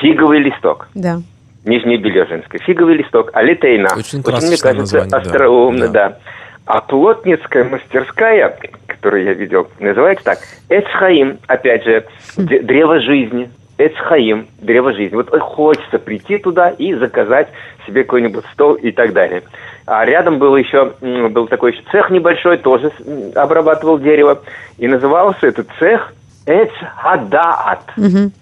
фиговый 0.00 0.38
листок. 0.38 0.88
Да. 0.94 1.18
Нижнее 1.64 1.98
белье 1.98 2.26
женское. 2.26 2.58
Фиговый 2.60 2.94
листок, 2.94 3.30
алитейна. 3.34 3.88
Очень 3.96 4.18
мне 4.18 4.22
красочное 4.24 4.72
кажется, 4.72 4.98
название, 4.98 5.10
да. 5.10 5.16
остроумно, 5.18 5.88
Да. 5.88 6.08
да. 6.10 6.18
А 6.64 6.80
плотницкая 6.80 7.64
мастерская, 7.64 8.56
которую 8.86 9.24
я 9.24 9.32
видел, 9.34 9.68
называется 9.80 10.24
так. 10.24 10.38
Эцхаим, 10.68 11.38
опять 11.48 11.84
же, 11.84 12.04
д- 12.36 12.60
древо 12.60 13.00
жизни. 13.00 13.50
Эцхаим, 13.78 14.46
древо 14.60 14.92
жизни. 14.92 15.16
Вот 15.16 15.30
хочется 15.38 15.98
прийти 15.98 16.38
туда 16.38 16.70
и 16.70 16.94
заказать 16.94 17.48
себе 17.86 18.04
какой-нибудь 18.04 18.44
стол 18.52 18.74
и 18.74 18.90
так 18.90 19.12
далее. 19.12 19.42
А 19.86 20.04
рядом 20.04 20.38
был 20.38 20.56
еще, 20.56 20.92
был 21.00 21.46
такой 21.46 21.72
еще 21.72 21.82
цех 21.92 22.10
небольшой, 22.10 22.56
тоже 22.58 22.90
обрабатывал 23.34 23.98
дерево. 23.98 24.40
И 24.78 24.88
назывался 24.88 25.46
этот 25.46 25.68
цех 25.78 26.12
Эц 26.46 26.70
Хадаат. 26.96 27.82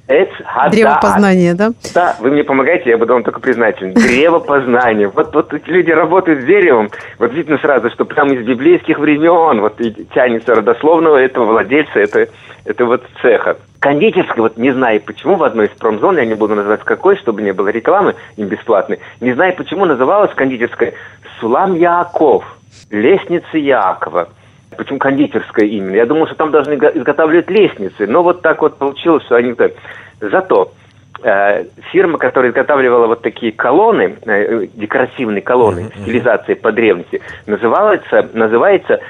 Эц 0.09 0.29
Хадаат. 0.45 0.73
Древо 0.73 0.99
познания, 1.01 1.55
да? 1.55 1.71
Да, 1.95 2.17
вы 2.21 2.31
мне 2.31 2.45
помогаете, 2.45 2.91
я 2.91 2.99
буду 2.99 3.15
вам 3.15 3.25
только 3.25 3.41
признателен. 3.41 3.95
Древо 3.95 4.41
познания. 4.41 5.09
Вот, 5.09 5.35
вот 5.35 5.53
люди 5.67 5.91
работают 5.91 6.43
с 6.43 6.45
деревом. 6.45 6.91
Вот 7.19 7.33
видно 7.33 7.57
сразу, 7.59 7.91
что 7.91 8.05
прям 8.05 8.33
из 8.33 8.47
библейских 8.47 8.99
времен 8.99 9.61
вот 9.61 9.81
и 9.81 9.91
тянется 10.15 10.55
родословного 10.55 11.17
этого 11.17 11.47
владельца, 11.47 11.99
это, 11.99 12.29
это 12.67 12.85
вот 12.85 13.03
цеха. 13.23 13.57
Кондитерская, 13.85 14.41
вот 14.41 14.57
не 14.57 14.73
знаю 14.73 15.03
почему, 15.03 15.35
в 15.37 15.45
одной 15.45 15.67
из 15.67 15.73
промзон, 15.73 16.17
я 16.17 16.25
не 16.25 16.33
буду 16.33 16.55
называть 16.55 16.81
какой, 16.85 17.19
чтобы 17.19 17.43
не 17.43 17.53
было 17.53 17.69
рекламы 17.69 18.15
им 18.39 18.49
бесплатной, 18.49 18.99
не 19.21 19.35
знаю 19.35 19.55
почему 19.55 19.85
называлась 19.85 20.33
кондитерская 20.33 20.95
Сулам 21.39 21.75
Яаков, 21.75 22.47
лестница 22.91 23.59
Яакова. 23.59 24.31
Почему 24.79 24.99
кондитерская 24.99 25.67
именно? 25.69 25.97
Я 25.97 26.07
думал, 26.07 26.27
что 26.29 26.35
там 26.37 26.51
должны 26.51 26.79
го- 26.79 26.93
изготавливать 26.95 27.51
лестницы, 27.51 28.07
но 28.07 28.23
вот 28.23 28.41
так 28.41 28.63
вот 28.63 28.79
получилось, 28.79 29.23
что 29.25 29.37
они 29.37 29.53
так. 29.53 29.73
Зато 30.19 30.73
э, 31.23 31.65
фирма, 31.93 32.17
которая 32.17 32.53
изготавливала 32.53 33.07
вот 33.07 33.21
такие 33.21 33.53
колонны, 33.53 34.17
э, 34.25 34.67
декоративные 34.73 35.43
колонны, 35.43 35.91
стилизации 36.01 36.55
по 36.55 36.73
древности, 36.73 37.21
называется, 37.47 38.31
называется 38.33 39.01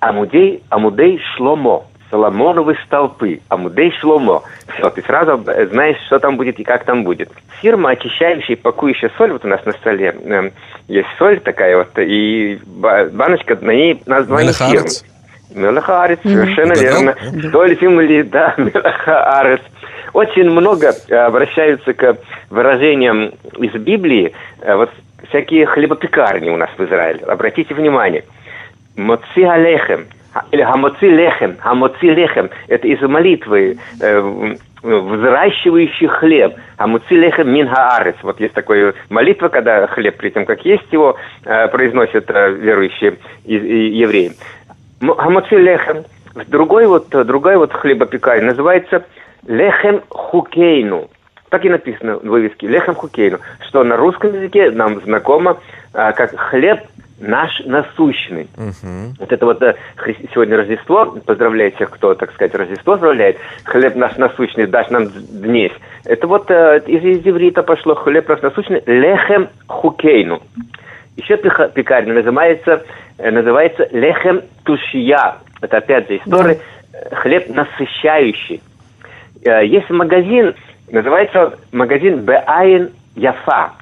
Амудей, 0.00 0.64
Амудей 0.70 1.20
Шломо. 1.36 1.84
Соломоновы 2.14 2.76
столпы, 2.86 3.40
Амудей 3.48 3.90
Шломо. 3.98 4.44
Все, 4.76 4.88
ты 4.90 5.02
сразу 5.02 5.36
знаешь, 5.72 5.96
что 6.06 6.20
там 6.20 6.36
будет 6.36 6.60
и 6.60 6.62
как 6.62 6.84
там 6.84 7.02
будет. 7.02 7.28
Фирма, 7.60 7.90
очищающая 7.90 8.54
и 8.54 8.58
пакующая 8.58 9.10
соль, 9.18 9.32
вот 9.32 9.44
у 9.44 9.48
нас 9.48 9.64
на 9.66 9.72
столе 9.72 10.14
э, 10.24 10.50
есть 10.86 11.08
соль 11.18 11.40
такая 11.40 11.76
вот, 11.76 11.88
и 11.98 12.60
ба- 12.66 13.08
баночка, 13.12 13.58
на 13.60 13.72
ней 13.72 14.00
название 14.06 14.52
фирмы. 14.52 14.74
Мелехаарец? 14.74 15.04
Мелахаарец, 15.56 16.18
совершенно 16.22 16.74
Угадал? 16.74 17.02
верно. 17.02 17.50
Соль 17.50 17.80
земли, 17.80 18.22
да, 18.22 18.54
Мелахаарец. 18.58 19.60
Очень 20.12 20.50
много 20.50 20.92
э, 21.08 21.14
обращаются 21.16 21.94
к 21.94 22.16
выражениям 22.48 23.32
из 23.58 23.72
Библии, 23.72 24.32
э, 24.60 24.76
вот 24.76 24.90
всякие 25.30 25.66
хлебопекарни 25.66 26.48
у 26.50 26.56
нас 26.56 26.70
в 26.78 26.84
Израиле. 26.84 27.24
Обратите 27.26 27.74
внимание. 27.74 28.22
Моци 28.96 29.42
алехем, 29.42 30.06
или 30.50 30.62
хамоци 30.62 31.06
лехем, 31.08 31.56
хамоци 31.58 32.06
лехем, 32.06 32.50
это 32.68 32.88
из 32.88 33.00
молитвы, 33.02 33.78
э, 34.00 34.54
взращивающий 34.82 36.08
хлеб, 36.08 36.54
хамоци 36.76 37.14
лехем 37.14 37.52
мин 37.52 37.68
хаарец. 37.68 38.16
Вот 38.22 38.40
есть 38.40 38.54
такая 38.54 38.94
молитва, 39.10 39.48
когда 39.48 39.86
хлеб, 39.86 40.16
при 40.16 40.30
том, 40.30 40.44
как 40.44 40.64
есть 40.64 40.92
его, 40.92 41.16
э, 41.44 41.68
произносят 41.68 42.30
э, 42.30 42.52
верующие 42.52 43.14
и- 43.44 43.56
и 43.56 43.96
евреи. 43.96 44.32
Хамоци 45.00 45.56
лехем, 45.56 46.04
другой 46.48 46.86
вот, 46.86 47.14
э, 47.14 47.24
другой 47.24 47.56
вот 47.56 47.72
хлебопекарь 47.72 48.42
называется 48.42 49.04
лехем 49.46 50.02
хукейну. 50.08 51.08
Так 51.50 51.64
и 51.64 51.68
написано 51.68 52.16
в 52.16 52.24
вывеске 52.24 52.66
лехем 52.66 52.94
хукейну, 52.94 53.38
что 53.68 53.84
на 53.84 53.96
русском 53.96 54.34
языке 54.34 54.70
нам 54.70 55.00
знакомо 55.00 55.58
а, 55.96 56.10
как 56.12 56.36
хлеб 56.36 56.80
наш 57.20 57.60
насущный. 57.64 58.48
Вот 59.18 59.32
это 59.32 59.46
вот 59.46 59.62
э, 59.62 59.74
сегодня 60.32 60.56
Рождество, 60.56 61.06
поздравляю 61.24 61.70
тех, 61.72 61.90
кто, 61.90 62.14
так 62.14 62.32
сказать, 62.32 62.54
Рождество 62.54 62.94
поздравляет, 62.94 63.38
хлеб 63.64 63.94
наш 63.96 64.16
насущный, 64.16 64.66
дашь 64.66 64.90
нам 64.90 65.08
днесь. 65.08 65.72
Это 66.04 66.26
вот 66.26 66.50
э, 66.50 66.82
из, 66.86 67.02
из 67.02 67.26
иврита 67.26 67.62
пошло 67.62 67.94
хлеб 67.94 68.28
наш 68.28 68.42
насущный, 68.42 68.82
лехем 68.86 69.48
хукейну. 69.66 70.42
Еще 71.16 71.36
пекарня 71.36 72.14
называется, 72.14 72.84
э, 73.18 73.30
называется 73.30 73.88
лехем 73.92 74.42
тушья. 74.64 75.38
Это 75.60 75.78
опять 75.78 76.08
же 76.08 76.16
история, 76.16 76.58
э, 76.92 77.14
хлеб 77.14 77.48
насыщающий. 77.48 78.62
Есть 79.44 79.90
магазин, 79.90 80.54
называется 80.90 81.58
магазин 81.70 82.20
Беайн 82.20 82.90
Яфа. 83.14 83.72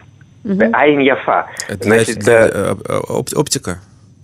Беайн 0.44 1.00
Яфа. 1.00 1.46
Это 1.68 1.84
Значит, 1.84 2.16
где, 2.18 2.32
э, 2.32 2.50
э, 2.52 2.74
э, 2.88 2.98
оп- 3.08 3.28
оптика? 3.36 3.78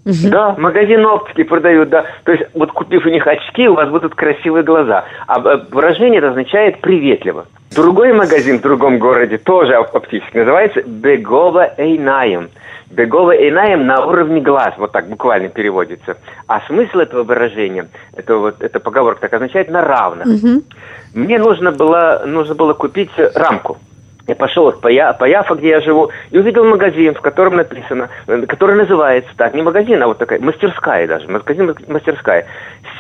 да, 0.05 0.55
магазин 0.59 1.05
оптики 1.05 1.43
продают, 1.43 1.91
да. 1.91 2.07
То 2.25 2.33
есть, 2.33 2.45
вот 2.55 2.73
купив 2.73 3.05
у 3.05 3.09
них 3.11 3.27
очки, 3.27 3.69
у 3.69 3.75
вас 3.75 3.89
будут 3.91 4.15
красивые 4.15 4.65
глаза. 4.65 5.05
А 5.27 5.39
э, 5.41 5.59
выражение 5.71 6.19
это 6.19 6.31
означает 6.31 6.81
приветливо. 6.81 7.47
Другой 7.75 8.13
магазин 8.15 8.59
в 8.59 8.63
другом 8.63 8.99
городе, 8.99 9.37
тоже 9.39 9.77
оп- 9.77 9.95
оптический, 9.95 10.41
называется 10.41 10.83
Бегова 10.83 11.75
Эйнаем. 11.77 12.49
Бегова 12.91 13.37
Эйнаем 13.37 13.87
на 13.87 14.07
уровне 14.07 14.41
глаз, 14.41 14.73
вот 14.79 14.93
так 14.93 15.09
буквально 15.09 15.51
переводится. 15.51 16.17
А 16.47 16.63
смысл 16.67 17.01
этого 17.01 17.23
выражения, 17.23 17.87
это 18.17 18.37
вот, 18.39 18.63
эта 18.63 18.81
поговорка 18.81 19.21
так 19.21 19.35
означает 19.35 19.69
на 19.69 19.85
равных. 19.85 20.27
Мне 21.15 21.39
нужно 21.39 21.71
было, 21.71 22.23
нужно 22.27 22.55
было 22.55 22.73
купить 22.73 23.11
рамку. 23.35 23.77
Я 24.29 24.35
пошел 24.35 24.71
по, 24.73 24.89
Я- 24.89 25.15
по 25.15 25.25
Яфа, 25.25 25.55
где 25.55 25.71
я 25.71 25.81
живу, 25.81 26.11
и 26.31 26.39
увидел 26.39 26.63
магазин, 26.65 27.15
в 27.15 27.21
котором 27.23 27.57
написано, 27.57 28.11
который 28.47 28.77
называется 28.77 29.31
так, 29.39 29.55
не 29.55 29.63
магазин, 29.63 30.03
а 30.03 30.07
вот 30.07 30.19
такая, 30.19 30.39
мастерская 30.39 31.07
даже, 31.09 31.27
магазин 31.29 31.75
мастерская. 31.89 32.47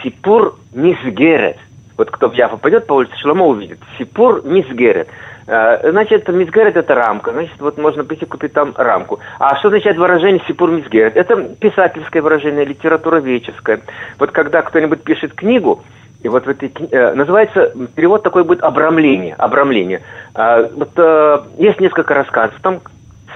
Сипур 0.02 0.56
Мисгерет. 0.72 1.58
Вот 1.98 2.10
кто 2.10 2.30
в 2.30 2.32
Яфа 2.32 2.56
пойдет 2.56 2.86
по 2.86 2.94
улице 2.94 3.12
Шломо 3.18 3.44
увидит. 3.46 3.78
Сипур 3.98 4.40
Мисгерет. 4.42 5.08
Э, 5.46 5.90
Значит, 5.90 6.26
Мисгерет 6.28 6.76
это 6.78 6.94
рамка, 6.94 7.32
значит, 7.32 7.60
вот 7.60 7.76
можно 7.76 8.04
прийти 8.04 8.24
купить 8.24 8.54
там 8.54 8.72
рамку. 8.74 9.20
А 9.38 9.54
что 9.56 9.68
означает 9.68 9.98
выражение 9.98 10.40
Сипур 10.48 10.70
Мисгерет? 10.70 11.14
Это 11.14 11.36
писательское 11.60 12.22
выражение, 12.22 12.64
литературоведческое. 12.64 13.80
Вот 14.18 14.30
когда 14.30 14.62
кто-нибудь 14.62 15.02
пишет 15.02 15.34
книгу, 15.34 15.82
и 16.22 16.28
вот 16.28 16.46
в 16.46 16.48
этой 16.48 16.72
э, 16.90 17.14
называется 17.14 17.72
перевод 17.94 18.22
такой 18.22 18.42
будет 18.44 18.62
обрамление, 18.62 19.34
обрамление. 19.34 20.02
А, 20.34 20.68
вот 20.74 20.90
э, 20.96 21.38
есть 21.58 21.80
несколько 21.80 22.14
рассказов, 22.14 22.60
там 22.60 22.80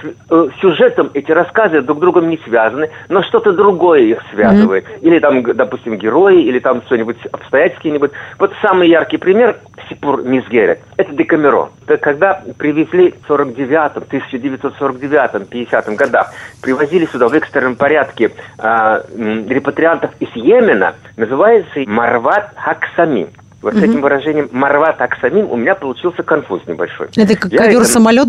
э, 0.03 0.47
сюжетом 0.61 1.11
эти 1.13 1.31
рассказы 1.31 1.81
друг 1.81 1.97
с 1.97 2.01
другом 2.01 2.29
не 2.29 2.37
связаны, 2.45 2.89
но 3.09 3.23
что-то 3.23 3.51
другое 3.53 4.01
их 4.01 4.19
связывает. 4.31 4.85
Или 5.01 5.19
там, 5.19 5.43
допустим, 5.43 5.97
герои, 5.97 6.41
или 6.43 6.59
там 6.59 6.81
что-нибудь 6.85 7.17
обстоятельства 7.31 7.79
какие-нибудь. 7.79 8.11
Вот 8.39 8.53
самый 8.61 8.89
яркий 8.89 9.17
пример 9.17 9.57
Сипур 9.89 10.23
Мизгерет. 10.23 10.79
Это 10.97 11.13
Декамерон. 11.13 11.69
Это 11.85 11.97
когда 11.97 12.41
привезли 12.57 13.11
в 13.11 13.29
49-м, 13.29 14.03
1949-м, 14.09 15.43
50-м 15.43 15.95
годах, 15.95 16.31
привозили 16.61 17.05
сюда 17.05 17.27
в 17.27 17.33
экстренном 17.33 17.75
порядке 17.75 18.31
м, 18.59 19.47
репатриантов 19.47 20.11
из 20.19 20.29
Йемена, 20.35 20.95
называется 21.17 21.79
Марват 21.87 22.51
Хаксамим. 22.55 23.29
Вот 23.61 23.75
с 23.75 23.77
этим 23.77 24.01
выражением 24.01 24.49
Марват 24.51 24.97
Хаксамим 24.97 25.49
у 25.49 25.55
меня 25.55 25.73
получился 25.73 26.21
конфуз 26.21 26.61
небольшой. 26.67 27.07
Это 27.15 27.35
как 27.37 27.51
Я 27.51 27.59
ковер-самолет? 27.59 28.27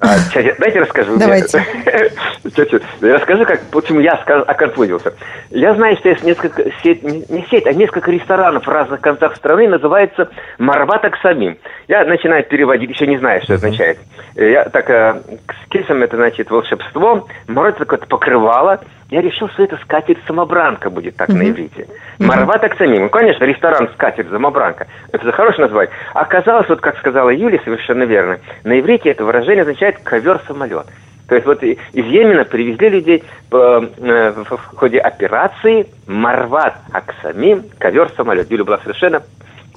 А, 0.00 0.16
сейчас 0.18 0.44
я- 0.44 0.54
дайте 0.58 0.80
расскажу. 0.80 1.18
Давайте. 1.18 1.64
Тетя, 2.54 2.80
расскажи, 3.00 3.44
как, 3.44 3.60
почему 3.70 4.00
я 4.00 4.12
оконфузился. 4.12 5.14
Я 5.50 5.74
знаю, 5.74 5.96
что 5.96 6.08
есть 6.08 6.22
несколько 6.22 6.64
сеть, 6.82 7.02
не 7.02 7.44
сеть, 7.50 7.66
а 7.66 7.72
несколько 7.72 8.10
ресторанов 8.10 8.66
в 8.66 8.70
разных 8.70 9.00
концах 9.00 9.36
страны, 9.36 9.68
называется 9.68 10.30
Марват 10.58 11.04
Аксамим. 11.04 11.58
Я 11.88 12.04
начинаю 12.04 12.44
переводить, 12.44 12.90
еще 12.90 13.06
не 13.06 13.18
знаю, 13.18 13.42
что 13.42 13.54
это 13.54 13.66
означает. 13.66 13.98
Я 14.36 14.64
так, 14.68 14.88
э, 14.88 15.20
с 15.66 15.68
кисом 15.70 16.02
это 16.02 16.16
значит 16.16 16.50
волшебство, 16.50 17.26
Марват 17.48 17.78
такое 17.78 17.98
покрывало. 17.98 18.80
Я 19.10 19.22
решил, 19.22 19.48
что 19.48 19.62
это 19.62 19.78
скатерть-самобранка 19.78 20.90
будет 20.90 21.16
так 21.16 21.30
на 21.30 21.48
иврите. 21.48 21.86
Марват 22.18 22.62
Аксамим. 22.62 23.04
Ну, 23.04 23.08
конечно, 23.08 23.44
ресторан 23.44 23.88
скатерть-самобранка. 23.94 24.86
Это 25.12 25.24
же 25.24 25.32
хорошее 25.32 25.62
название. 25.62 25.94
Оказалось, 26.12 26.68
вот 26.68 26.80
как 26.80 26.98
сказала 26.98 27.30
Юлия 27.30 27.60
совершенно 27.64 28.02
верно, 28.02 28.38
на 28.64 28.78
иврите 28.78 29.10
это 29.10 29.24
выражение 29.24 29.62
означает 29.62 29.98
ковер-самолет. 30.00 30.86
То 31.26 31.34
есть 31.34 31.46
вот 31.46 31.62
из 31.62 31.76
Йемена 31.92 32.44
привезли 32.44 32.88
людей 32.88 33.24
э, 33.50 33.54
в 33.56 34.44
в 34.44 34.76
ходе 34.76 34.98
операции 34.98 35.86
Марват 36.06 36.76
Аксамим, 36.92 37.64
ковер-самолет. 37.78 38.50
Юля 38.50 38.64
была 38.64 38.78
совершенно 38.78 39.22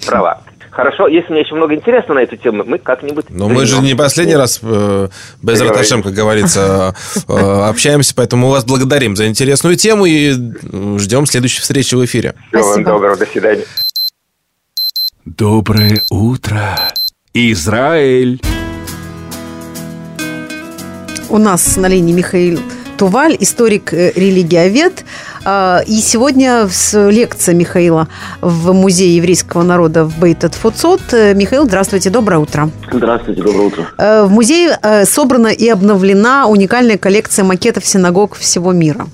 права. 0.07 0.41
Хорошо, 0.71 1.07
если 1.07 1.31
меня 1.31 1.41
еще 1.41 1.53
много 1.53 1.75
интересного 1.75 2.19
на 2.19 2.23
эту 2.23 2.37
тему, 2.37 2.63
мы 2.65 2.77
как-нибудь... 2.77 3.25
Но 3.29 3.49
мы 3.49 3.65
же 3.65 3.81
не 3.81 3.93
последний 3.93 4.37
раз 4.37 4.61
э, 4.63 5.09
без 5.41 5.59
раташем, 5.59 6.01
как 6.01 6.13
говорится, 6.13 6.95
э, 7.27 7.33
общаемся, 7.33 8.13
поэтому 8.15 8.47
мы 8.47 8.53
вас 8.53 8.63
благодарим 8.63 9.17
за 9.17 9.27
интересную 9.27 9.75
тему 9.75 10.05
и 10.05 10.31
ждем 10.97 11.25
следующей 11.25 11.59
встречи 11.59 11.93
в 11.93 12.05
эфире. 12.05 12.35
Всего 12.47 12.63
вам 12.63 12.71
Спасибо. 12.71 12.91
доброго, 12.91 13.17
до 13.17 13.25
свидания. 13.25 13.65
Доброе 15.25 16.01
утро, 16.09 16.77
Израиль! 17.33 18.41
У 21.29 21.37
нас 21.37 21.75
на 21.75 21.87
линии 21.87 22.13
Михаил 22.13 22.59
Туваль, 23.01 23.35
историк, 23.39 23.93
э. 23.93 24.11
А, 25.43 25.81
И 25.87 25.93
сегодня 26.01 26.67
лекция 27.09 27.55
Михаила 27.55 28.07
в 28.41 28.73
Музее 28.73 29.15
еврейского 29.15 29.63
народа 29.63 30.05
в 30.05 30.19
Бейтет 30.19 30.53
Фуцот. 30.53 31.01
Э, 31.11 31.33
Михаил, 31.33 31.65
здравствуйте, 31.65 32.11
доброе 32.11 32.37
утро. 32.37 32.69
Здравствуйте, 32.91 33.41
доброе 33.41 33.65
утро. 33.69 33.85
Э, 33.97 34.25
В 34.25 34.31
музее 34.31 34.77
собрана 35.05 35.47
и 35.47 35.67
обновлена 35.67 36.45
уникальная 36.45 36.99
коллекция 36.99 37.43
макетов 37.43 37.87
синагог 37.87 38.35
всего 38.35 38.71
мира. 38.71 39.07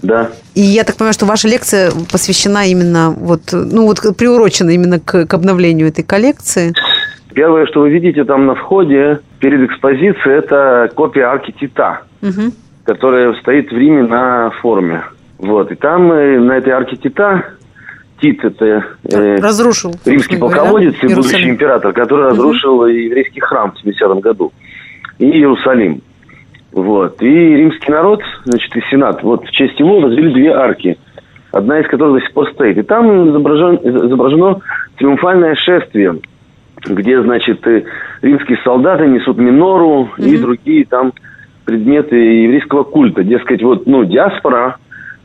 Да, 0.00 0.30
И 0.54 0.62
я 0.62 0.82
так 0.84 0.96
понимаю, 0.96 1.12
что 1.12 1.26
ваша 1.26 1.46
лекция 1.46 1.92
посвящена 2.10 2.66
именно 2.66 3.10
вот, 3.10 3.52
ну 3.52 3.84
вот 3.84 4.00
приурочена 4.16 4.70
именно 4.70 5.00
к, 5.00 5.26
к 5.26 5.34
обновлению 5.34 5.88
этой 5.88 6.02
коллекции. 6.02 6.72
первое, 7.34 7.66
что 7.66 7.80
вы 7.80 7.90
видите 7.90 8.24
там 8.24 8.46
на 8.46 8.54
входе 8.54 9.20
перед 9.40 9.68
экспозицией, 9.70 10.38
это 10.38 10.90
копия 10.94 11.24
арки 11.24 11.54
Тита, 11.60 12.04
Мгм. 12.22 12.54
Которая 12.84 13.34
стоит 13.34 13.70
в 13.70 13.76
Риме 13.76 14.02
на 14.02 14.50
форуме. 14.50 15.02
Вот, 15.38 15.72
и 15.72 15.74
там 15.74 16.12
э, 16.12 16.38
на 16.38 16.52
этой 16.58 16.72
арке 16.72 16.96
Тита, 16.96 17.44
Тит 18.20 18.44
это 18.44 18.84
э, 19.10 19.36
Разрушил. 19.36 19.94
римский 20.04 20.36
полководец 20.36 20.94
и 21.02 21.08
будущий 21.08 21.48
император, 21.48 21.92
который 21.92 22.28
разрушил 22.28 22.86
еврейский 22.86 23.40
храм 23.40 23.72
в 23.72 23.80
70 23.80 24.20
году 24.20 24.52
и 25.18 25.26
Иерусалим. 25.26 26.00
Вот. 26.72 27.22
И 27.22 27.26
римский 27.26 27.90
народ, 27.90 28.20
значит, 28.44 28.76
и 28.76 28.80
сенат, 28.90 29.22
вот 29.22 29.44
в 29.44 29.50
честь 29.50 29.78
его 29.78 30.00
возвели 30.00 30.32
две 30.32 30.52
арки, 30.52 30.98
одна 31.52 31.80
из 31.80 31.88
которых 31.88 32.20
до 32.20 32.26
сих 32.26 32.32
пор 32.32 32.50
стоит. 32.52 32.78
И 32.78 32.82
там 32.82 33.06
изображен- 33.30 34.06
изображено 34.06 34.60
триумфальное 34.96 35.54
шествие, 35.54 36.18
где, 36.84 37.22
значит, 37.22 37.66
э, 37.66 37.84
римские 38.22 38.58
солдаты 38.64 39.06
несут 39.06 39.38
минору 39.38 40.10
и 40.18 40.36
другие 40.36 40.84
там 40.84 41.12
предметы 41.64 42.16
еврейского 42.16 42.84
культа. 42.84 43.22
Дескать, 43.22 43.62
вот, 43.62 43.86
ну, 43.86 44.04
диаспора 44.04 44.76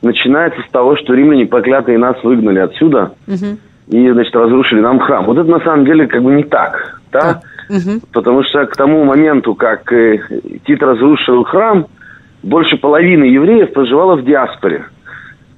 начинается 0.02 0.62
с 0.62 0.72
того, 0.72 0.96
что 0.96 1.14
римляне 1.14 1.46
поклятые 1.46 1.98
нас 1.98 2.16
выгнали 2.24 2.60
отсюда 2.60 3.14
Мгм. 3.28 3.58
и, 3.90 4.12
значит, 4.12 4.36
разрушили 4.36 4.80
нам 4.80 5.00
храм. 5.00 5.26
Вот 5.26 5.38
это 5.38 5.50
на 5.50 5.60
самом 5.60 5.86
деле 5.86 6.08
как 6.08 6.24
бы 6.24 6.32
не 6.32 6.44
так, 6.44 7.02
да? 7.12 7.42
Мгм. 7.70 8.02
Потому 8.14 8.44
что 8.44 8.66
к 8.66 8.76
тому 8.76 9.04
моменту, 9.04 9.54
как 9.56 9.92
э, 9.94 10.20
Тит 10.66 10.82
разрушил 10.82 11.44
храм, 11.44 11.86
больше 12.42 12.78
половины 12.78 13.26
евреев 13.26 13.74
проживало 13.74 14.16
в 14.16 14.24
диаспоре. 14.24 14.86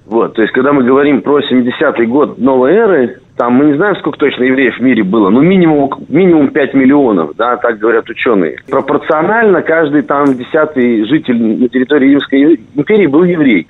Вот, 0.08 0.34
то 0.34 0.42
есть, 0.42 0.54
когда 0.54 0.74
мы 0.74 0.84
говорим 0.84 1.22
про 1.22 1.40
70-й 1.40 2.06
год 2.06 2.38
новой 2.38 2.74
эры, 2.74 3.21
там 3.38 3.54
мы 3.54 3.66
не 3.66 3.76
знаем, 3.76 3.96
сколько 3.98 4.20
точно 4.20 4.44
евреев 4.44 4.78
в 4.78 4.82
мире 4.82 5.04
было, 5.04 5.30
но 5.30 5.42
минимум, 5.42 5.90
минимум 6.10 6.50
5 6.50 6.74
миллионов, 6.74 7.32
да, 7.38 7.58
так 7.58 7.80
говорят 7.80 8.10
ученые. 8.10 8.58
Пропорционально 8.70 9.62
каждый 9.62 10.02
там 10.04 10.36
десятый 10.36 11.06
житель 11.06 11.42
на 11.62 11.70
территории 11.70 12.10
Римской 12.12 12.60
империи 12.76 13.08
был 13.08 13.24
еврей, 13.24 13.68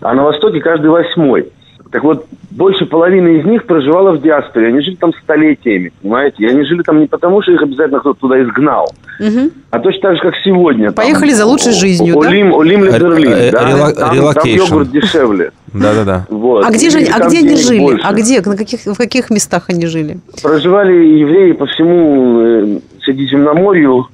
а 0.00 0.14
на 0.14 0.24
Востоке 0.24 0.60
каждый 0.60 0.90
восьмой. 0.90 1.46
Так 1.92 2.02
вот, 2.02 2.26
больше 2.50 2.84
половины 2.84 3.38
из 3.38 3.44
них 3.44 3.64
проживало 3.64 4.10
в 4.12 4.20
диаспоре. 4.20 4.68
Они 4.68 4.80
жили 4.80 4.96
там 4.96 5.12
столетиями, 5.22 5.92
понимаете? 6.02 6.36
И 6.42 6.46
они 6.46 6.64
жили 6.64 6.82
там 6.82 6.98
не 7.00 7.06
потому, 7.06 7.40
что 7.42 7.52
их 7.52 7.62
обязательно 7.62 8.00
кто-то 8.00 8.18
туда 8.20 8.42
изгнал, 8.42 8.88
Мгм. 9.20 9.50
а 9.70 9.78
точно 9.78 10.00
так 10.02 10.16
же, 10.16 10.22
как 10.22 10.34
сегодня. 10.44 10.86
Там, 10.86 10.96
Поехали 11.04 11.30
за 11.30 11.46
лучшей 11.46 11.72
жизнью, 11.72 12.16
да? 12.20 12.28
עולים, 12.28 12.54
עולים 12.58 12.80
Берлин, 12.82 13.32
э, 13.32 13.50
да? 13.52 13.60
рела- 13.70 13.92
Там, 13.94 14.08
там 14.08 14.14
relocation. 14.16 14.64
йогурт 14.64 14.90
дешевле. 14.90 15.52
Да-да-да. 15.80 16.26
Вот. 16.30 16.64
А 16.64 16.70
где 16.70 16.90
же 16.90 16.98
а 16.98 17.26
где 17.26 17.38
они 17.38 17.56
жили? 17.56 17.80
больше. 17.80 18.06
А 18.06 18.12
где, 18.12 18.40
на 18.40 18.56
каких, 18.56 18.80
в 18.84 18.96
каких 18.96 19.30
местах 19.30 19.64
они 19.68 19.86
жили? 19.86 20.18
Проживали 20.42 20.92
евреи 20.92 21.52
по 21.52 21.66
всему 21.66 22.40
э, 22.40 22.78
Средиземноморью, 23.04 24.08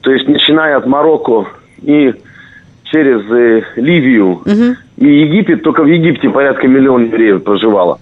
то 0.00 0.10
есть 0.10 0.28
начиная 0.28 0.76
от 0.76 0.86
Марокко 0.86 1.46
и 1.82 2.14
через 2.84 3.20
э, 3.30 3.62
Ливию 3.76 4.42
и 4.96 5.06
Египет, 5.06 5.62
только 5.62 5.82
в 5.82 5.86
Египте 5.86 6.28
порядка 6.28 6.66
миллиона 6.66 7.04
евреев 7.04 7.44
проживало. 7.44 8.00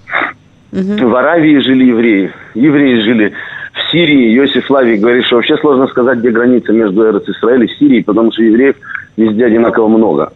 В 0.73 1.15
Аравии 1.15 1.59
жили 1.59 1.85
евреи, 1.85 2.33
евреи 2.55 3.01
жили 3.01 3.33
в 3.77 3.93
Сирии. 3.93 4.37
Иосиф 4.37 4.71
Лавий 4.71 4.97
говорит, 4.97 5.25
что 5.27 5.37
вообще 5.37 5.57
сложно 5.59 5.87
сказать, 5.87 6.19
где 6.19 6.31
граница 6.31 6.73
между 6.73 7.05
Эрц 7.05 7.29
и 7.29 7.33
Сирией, 7.79 8.03
потому 8.03 8.33
что 8.33 8.43
евреев 8.43 8.77
везде 9.17 9.47
одинаково 9.47 9.89
много. 9.89 10.33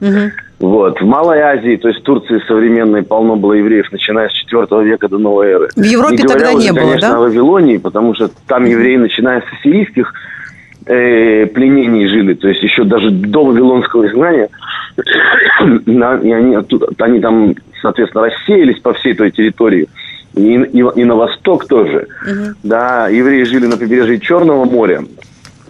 Вот. 0.58 1.00
В 1.00 1.04
Малой 1.06 1.40
Азии, 1.40 1.76
то 1.76 1.88
есть 1.88 2.00
в 2.00 2.04
Турции 2.04 2.38
современной, 2.46 3.02
полно 3.02 3.36
было 3.36 3.54
евреев, 3.54 3.90
начиная 3.92 4.28
с 4.28 4.32
4 4.32 4.66
века 4.84 5.08
до 5.08 5.16
новой 5.16 5.48
эры. 5.48 5.68
В 5.74 5.82
Европе 5.82 6.16
не 6.16 6.22
тогда 6.24 6.52
уже, 6.52 6.66
не 6.66 6.72
было, 6.72 6.80
конечно, 6.80 7.08
да? 7.08 7.16
о 7.16 7.20
Вавилонии, 7.20 7.78
потому 7.78 8.14
что 8.14 8.30
там 8.46 8.66
евреи, 8.66 8.96
начиная 8.96 9.40
с 9.40 9.44
ассирийских 9.58 10.12
э, 10.84 11.46
пленений 11.46 12.06
жили, 12.08 12.34
то 12.34 12.48
есть 12.48 12.62
еще 12.62 12.84
даже 12.84 13.10
до 13.10 13.44
вавилонского 13.44 14.06
изгнания, 14.06 14.48
на- 15.86 16.16
и 16.18 16.30
они, 16.30 16.54
оттуда, 16.56 16.88
они 16.98 17.20
там, 17.20 17.54
соответственно, 17.80 18.26
рассеялись 18.26 18.80
по 18.80 18.92
всей 18.92 19.14
той 19.14 19.30
территории. 19.30 19.88
И, 20.34 20.54
и, 20.54 20.78
и 20.78 21.04
на 21.04 21.14
восток 21.16 21.66
тоже. 21.66 22.06
Да, 22.62 23.08
евреи 23.08 23.44
жили 23.44 23.66
на 23.66 23.76
побережье 23.76 24.20
Черного 24.20 24.64
моря, 24.64 25.02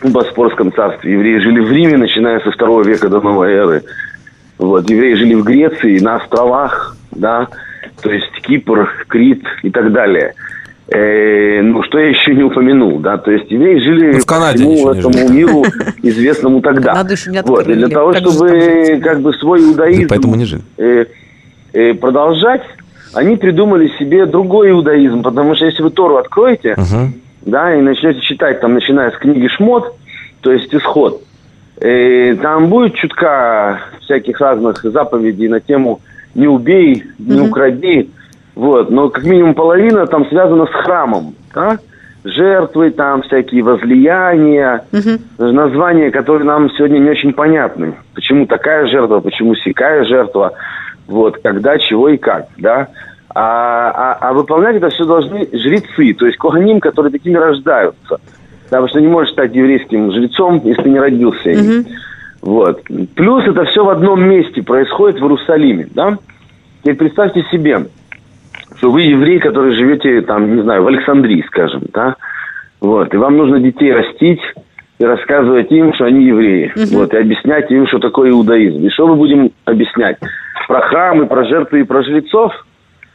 в 0.03 0.11
Боспорском 0.13 0.73
царстве. 0.73 1.13
Евреи 1.13 1.39
жили 1.39 1.61
в 1.61 1.71
Риме, 1.73 1.97
начиная 1.97 2.41
со 2.41 2.51
второго 2.51 2.83
века 2.83 3.09
до 3.09 3.21
новой 3.21 3.53
эры. 3.53 3.83
Вот, 4.59 4.89
евреи 4.91 5.15
жили 5.15 5.35
в 5.35 5.43
Греции, 5.45 5.99
на 6.01 6.17
островах, 6.17 6.97
да, 7.11 7.49
то 8.03 8.11
есть 8.11 8.31
Кипр, 8.43 8.91
Крит 9.09 9.43
и 9.63 9.71
так 9.71 9.91
далее. 9.93 10.35
Э, 10.89 11.63
ну, 11.63 11.83
что 11.85 11.99
я 11.99 12.09
еще 12.09 12.35
не 12.35 12.43
упомянул, 12.43 12.99
да, 12.99 13.17
то 13.17 13.31
есть 13.31 13.51
евреи 13.51 13.79
жили 13.79 14.13
Ну, 14.15 14.19
в 14.19 14.27
Канаде 14.27 14.65
по 14.65 14.71
всему 14.75 14.91
этому 14.91 15.13
жили. 15.15 15.33
миру, 15.33 15.65
известному 16.03 16.61
тогда. 16.61 16.93
Канаду 16.93 17.13
еще 17.13 17.31
не 17.31 17.43
вот, 17.43 17.69
и 17.69 17.75
для 17.75 17.89
того, 17.89 18.13
Как 18.13 18.21
чтобы 18.23 19.01
как 19.03 19.21
бы 19.21 19.33
свой 19.35 19.63
иудаизм 19.63 20.09
Поэтому 20.09 20.35
не 20.35 20.45
жили. 20.45 20.63
э, 20.79 21.07
э, 21.73 21.95
продолжать, 21.95 22.63
они 23.15 23.37
придумали 23.37 23.89
себе 23.99 24.27
другой 24.27 24.71
иудаизм, 24.71 25.23
потому 25.23 25.55
что 25.55 25.67
если 25.67 25.83
вы 25.83 25.91
Тору 25.91 26.17
откроете, 26.17 26.75
Мгм. 26.77 27.15
да, 27.43 27.75
и 27.75 27.81
начнете 27.81 28.21
читать, 28.21 28.61
там, 28.61 28.75
начиная 28.75 29.11
с 29.11 29.17
книги 29.17 29.49
Шмот, 29.49 29.95
то 30.41 30.53
есть 30.53 30.75
Исход, 30.75 31.21
э, 31.81 32.37
там 32.41 32.69
будет 32.69 32.95
чутка 32.95 33.81
всяких 34.01 34.41
разных 34.41 34.83
заповедей 34.83 35.49
на 35.49 35.61
тему 35.61 36.01
«не 36.35 36.47
убей», 36.47 37.05
«не 37.19 37.41
укради», 37.41 38.11
вот, 38.55 38.91
но 38.91 39.09
как 39.09 39.25
минимум 39.25 39.55
половина 39.55 40.07
там 40.07 40.27
связана 40.29 40.67
с 40.67 40.71
храмом, 40.71 41.35
да? 41.55 41.79
жертвы 42.25 42.91
там, 42.91 43.23
всякие 43.23 43.63
возлияния, 43.63 44.85
названия, 45.39 46.11
которые 46.11 46.45
нам 46.45 46.71
сегодня 46.73 46.99
не 46.99 47.09
очень 47.11 47.33
понятны. 47.33 47.95
Почему 48.15 48.47
такая 48.47 48.87
жертва, 48.87 49.21
почему 49.21 49.55
сякая 49.55 50.05
жертва, 50.05 50.53
вот, 51.11 51.39
когда, 51.43 51.77
чего 51.79 52.09
и 52.09 52.17
как, 52.17 52.47
да. 52.57 52.89
А, 53.35 53.91
а- 53.91 54.29
а 54.29 54.33
выполнять 54.33 54.77
это 54.77 54.89
все 54.91 55.05
должны 55.05 55.47
жрецы, 55.53 56.15
то 56.15 56.27
есть 56.27 56.39
коханим, 56.39 56.81
которые 56.81 57.13
такими 57.13 57.35
рождаются. 57.37 58.19
Да, 58.71 58.77
потому 58.79 58.89
что 58.89 59.01
не 59.01 59.09
можешь 59.09 59.33
стать 59.33 59.55
еврейским 59.55 60.13
жрецом, 60.13 60.61
если 60.65 60.89
не 60.89 60.99
родился 60.99 61.51
им. 61.51 61.87
Вот. 62.43 62.83
Плюс 63.15 63.45
это 63.47 63.65
все 63.67 63.85
в 63.85 63.91
одном 63.91 64.23
месте 64.29 64.63
происходит 64.63 65.21
в 65.21 65.23
Иерусалиме, 65.25 65.89
да. 65.95 66.17
Теперь 66.83 66.97
представьте 66.97 67.45
себе, 67.53 67.87
что 68.77 68.91
вы 68.91 69.03
еврей, 69.03 69.39
который 69.41 69.75
живете 69.75 70.23
там, 70.23 70.57
не 70.57 70.63
знаю, 70.63 70.83
в 70.83 70.87
Александрии, 70.87 71.45
скажем, 71.49 71.83
да, 71.93 72.17
вот, 72.81 73.13
и 73.13 73.17
вам 73.17 73.37
нужно 73.37 73.61
детей 73.61 73.93
растить, 73.93 74.41
и 74.99 75.05
рассказывать 75.05 75.71
им, 75.73 75.93
что 75.95 76.05
они 76.07 76.25
евреи. 76.27 76.73
Вот, 76.93 77.13
и 77.13 77.17
объяснять 77.19 77.71
им, 77.71 77.87
что 77.87 77.99
такое 77.99 78.31
иудаизм. 78.31 78.85
И 78.87 78.91
что 78.91 79.07
мы 79.09 79.17
будем 79.17 79.51
объяснять? 79.65 80.19
Про 80.71 80.83
храмы, 80.83 81.27
про 81.27 81.45
жертвы 81.47 81.81
и 81.81 81.83
про 81.83 82.05
жрецов? 82.05 82.53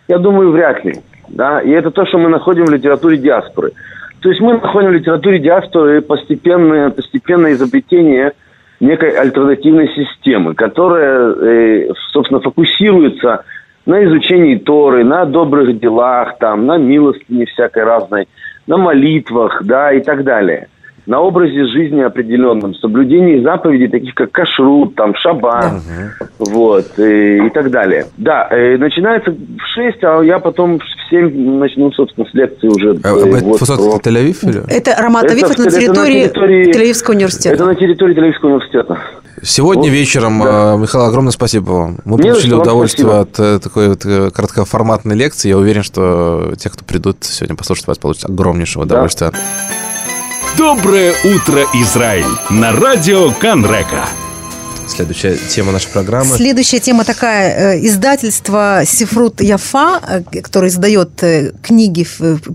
Я 0.09 0.17
думаю, 0.17 0.51
вряд 0.51 0.83
ли. 0.83 0.95
Да? 1.29 1.61
И 1.61 1.69
это 1.69 1.89
то, 1.89 2.05
что 2.05 2.17
мы 2.17 2.27
находим 2.27 2.65
в 2.65 2.69
литературе 2.69 3.15
диаспоры. 3.15 3.71
То 4.19 4.27
есть 4.27 4.41
мы 4.41 4.55
находим 4.55 4.89
в 4.89 4.91
литературе 4.91 5.39
диаспоры 5.39 6.01
постепенное, 6.01 6.89
постепенное 6.89 7.53
изобретение 7.53 8.33
некой 8.81 9.11
альтернативной 9.11 9.87
системы, 9.87 10.53
которая, 10.53 11.31
э, 11.31 11.93
собственно, 12.11 12.41
фокусируется 12.41 13.45
на 13.85 14.03
изучении 14.03 14.57
Торы, 14.57 15.05
на 15.05 15.23
добрых 15.23 15.79
делах, 15.79 16.37
там, 16.39 16.65
на 16.65 16.77
милостыне 16.77 17.45
всякой 17.45 17.85
разной, 17.85 18.27
на 18.67 18.75
молитвах, 18.75 19.63
да, 19.63 19.93
и 19.93 20.01
так 20.01 20.25
далее. 20.25 20.67
На 21.05 21.19
образе 21.21 21.65
жизни 21.67 22.01
определенном, 22.01 22.73
соблюдении 22.75 23.43
заповедей, 23.43 23.87
таких 23.87 24.15
как 24.15 24.31
кашрут, 24.31 24.95
там, 24.95 25.13
шаббат, 25.15 25.73
вот, 26.39 26.97
и, 26.97 27.45
и 27.45 27.49
так 27.51 27.69
далее. 27.69 28.07
Да, 28.17 28.47
э, 28.49 28.77
начинается 28.77 29.29
в 29.31 29.59
6, 29.75 30.03
а 30.03 30.21
я 30.21 30.39
потом 30.39 30.79
в 30.79 30.83
7 31.11 31.59
начну, 31.59 31.91
собственно, 31.91 32.25
с 32.27 32.33
лекции 32.33 32.67
уже. 32.67 32.99
А, 33.03 33.09
э, 33.09 33.37
а 33.37 33.43
вот, 33.43 33.59
Фусат, 33.59 33.77
про- 33.77 33.99
Тель-Авив 33.99 34.37
или? 34.49 34.63
Это 34.67 34.95
Роман 34.99 35.27
Тавиф, 35.27 35.43
это 35.43 35.61
на 35.61 35.67
это 35.67 35.79
территории 35.79 36.21
территории- 36.23 36.73
Тель-Авивского 36.73 37.11
университета. 37.11 37.55
Это 37.55 37.65
на 37.65 37.75
территории 37.75 38.15
Тель-Авивского 38.15 38.47
университета. 38.47 38.97
Сегодня 39.43 39.83
Вот, 39.83 39.91
вечером, 39.91 40.41
да. 40.41 40.73
э, 40.73 40.77
Михаил, 40.77 41.05
огромное 41.05 41.31
спасибо 41.31 41.69
вам. 41.71 41.97
Мы 42.05 42.17
Не 42.17 42.29
получили 42.29 42.53
удовольствие 42.55 43.05
спасибо. 43.07 43.21
от 43.21 43.39
э, 43.39 43.59
такой 43.59 43.89
вот 43.89 44.05
э, 44.05 44.31
короткоформатной 44.31 45.15
лекции. 45.15 45.49
Я 45.49 45.57
уверен, 45.57 45.83
что 45.83 46.53
те, 46.57 46.69
кто 46.69 46.83
придут 46.83 47.17
сегодня 47.23 47.55
послушать 47.55 47.85
вас, 47.87 47.97
получат 47.99 48.29
огромнейшее 48.29 48.83
удовольствие. 48.83 49.31
Доброе 50.57 51.13
утро, 51.25 51.65
Израиль! 51.73 52.23
На 52.49 52.71
радио 52.71 53.31
Канрека. 53.31 54.07
Следующая 54.87 55.37
тема 55.49 55.71
нашей 55.71 55.89
программы. 55.89 56.35
Следующая 56.35 56.79
тема 56.79 57.03
такая. 57.03 57.75
э, 57.75 57.85
Издательство 57.87 58.83
Сифрут 58.85 59.41
Яфа, 59.41 59.99
э, 60.07 60.41
которое 60.41 60.67
издает 60.67 61.21
э, 61.23 61.53
книги, 61.61 62.05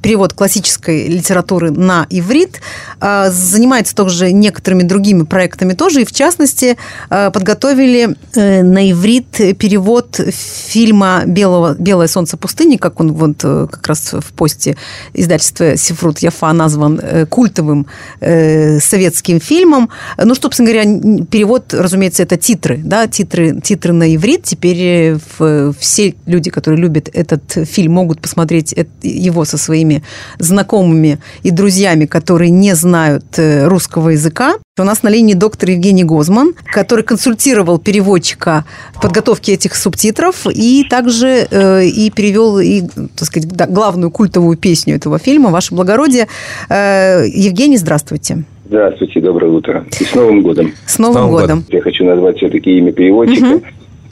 перевод 0.01 0.33
классической 0.33 1.09
литературы 1.09 1.71
на 1.71 2.07
иврит, 2.09 2.61
занимается 3.01 3.95
также 3.95 4.33
некоторыми 4.33 4.83
другими 4.83 5.25
проектами 5.25 5.73
тоже. 5.73 6.03
И, 6.03 6.05
в 6.05 6.13
частности, 6.13 6.77
подготовили 7.09 8.17
на 8.35 8.91
иврит 8.91 9.31
перевод 9.59 10.21
фильма 10.69 11.23
«Белого, 11.27 11.75
«Белое 11.79 12.09
солнце 12.09 12.37
пустыни», 12.37 12.77
как 12.77 13.01
он 13.01 13.13
вот 13.13 13.39
как 13.43 13.87
раз 13.87 14.13
в 14.13 14.33
посте 14.35 14.77
издательства 15.15 15.77
Сифрут 15.77 16.19
Яфа 16.21 16.53
назван 16.53 17.27
культовым 17.29 17.87
советским 18.21 19.41
фильмом. 19.41 19.89
Ну, 20.17 20.35
что, 20.35 20.51
собственно 20.51 20.71
говоря, 20.71 21.27
перевод, 21.31 21.73
разумеется, 21.73 22.20
это 22.21 22.37
титры, 22.37 22.81
да, 22.83 23.07
титры, 23.07 23.61
титры 23.61 23.93
на 23.93 24.15
иврит. 24.15 24.45
Теперь 24.45 25.19
э, 25.39 25.73
все 25.79 26.15
люди, 26.27 26.51
которые 26.51 26.81
любят 26.81 27.09
этот 27.13 27.69
фильм, 27.69 27.95
могут 27.95 28.21
посмотреть 28.21 28.75
его 29.03 29.45
со 29.45 29.59
своими 29.59 30.03
знакомыми 30.39 31.19
и 31.43 31.51
друзьями, 31.51 32.07
которые 32.07 32.51
не 32.51 32.75
знают 32.75 33.25
э, 33.39 33.67
русского 33.67 34.11
языка. 34.11 34.55
У 34.79 34.85
нас 34.85 35.03
на 35.03 35.09
линии 35.09 35.35
доктор 35.35 35.71
Евгений 35.71 36.05
Гозман, 36.05 36.55
который 36.73 37.05
консультировал 37.05 37.79
переводчика 37.79 38.65
в 38.95 39.01
подготовке 39.01 39.53
этих 39.53 39.75
субтитров 39.77 40.47
и 40.47 40.85
также 40.89 41.49
э, 41.51 41.87
и 41.87 42.11
перевел 42.11 42.59
и, 42.59 42.83
так 43.17 43.27
сказать, 43.27 43.49
да, 43.49 43.67
главную 43.67 44.11
культовую 44.11 44.57
песню 44.57 44.97
этого 44.97 45.19
фильма 45.19 45.51
«Ваше 45.51 45.75
благородие». 45.75 46.29
Э, 46.69 47.25
Евгений, 47.27 47.77
здравствуйте. 47.77 48.45
Здравствуйте, 48.71 49.21
доброе 49.21 49.51
утро. 49.51 49.85
И 49.99 50.05
с 50.05 50.15
Новым 50.15 50.43
годом. 50.43 50.71
С 50.87 50.97
Новым, 51.01 51.23
Новым 51.23 51.31
годом. 51.33 51.65
Я 51.71 51.81
хочу 51.81 52.05
назвать 52.05 52.37
все-таки 52.37 52.79
имя 52.79 52.93
переводчика. 52.93 53.61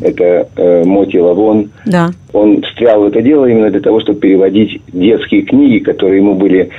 Это 0.00 0.48
э, 0.56 0.84
Моти 0.84 1.16
Лавон. 1.16 1.70
Да. 1.84 2.10
Он 2.32 2.62
встрял 2.62 3.00
в 3.02 3.06
это 3.06 3.20
дело 3.22 3.46
именно 3.46 3.70
для 3.70 3.80
того, 3.80 4.00
чтобы 4.00 4.20
переводить 4.20 4.80
детские 4.92 5.42
книги, 5.42 5.78
которые 5.78 6.18
ему 6.18 6.34
были 6.34 6.70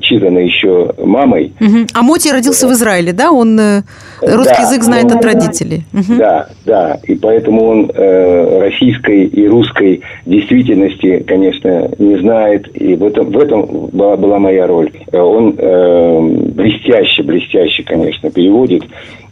читаны 0.00 0.40
еще 0.40 0.92
мамой. 1.02 1.52
Мгм. 1.60 1.86
А 1.94 2.02
Моти 2.02 2.28
родился 2.28 2.68
в 2.68 2.72
Израиле, 2.72 3.12
да? 3.12 3.32
Он 3.32 3.58
э, 3.58 3.82
русский 4.20 4.54
Да. 4.56 4.62
язык 4.62 4.82
знает 4.82 5.10
от 5.10 5.24
родителей. 5.24 5.82
Мгм. 5.92 6.18
Да, 6.18 6.48
да. 6.66 7.00
И 7.04 7.14
поэтому 7.14 7.64
он 7.64 7.90
э, 7.92 8.58
российской 8.60 9.24
и 9.24 9.48
русской 9.48 10.02
действительности, 10.26 11.24
конечно, 11.26 11.90
не 11.98 12.16
знает. 12.18 12.68
И 12.74 12.94
в 12.94 13.04
этом, 13.04 13.30
в 13.30 13.38
этом 13.38 13.88
была, 13.92 14.16
была 14.16 14.38
моя 14.38 14.66
роль. 14.66 14.90
Э, 15.10 15.18
Он 15.18 15.54
э, 15.58 16.20
блестяще, 16.54 17.22
блестяще, 17.22 17.82
конечно, 17.82 18.30
переводит. 18.30 18.84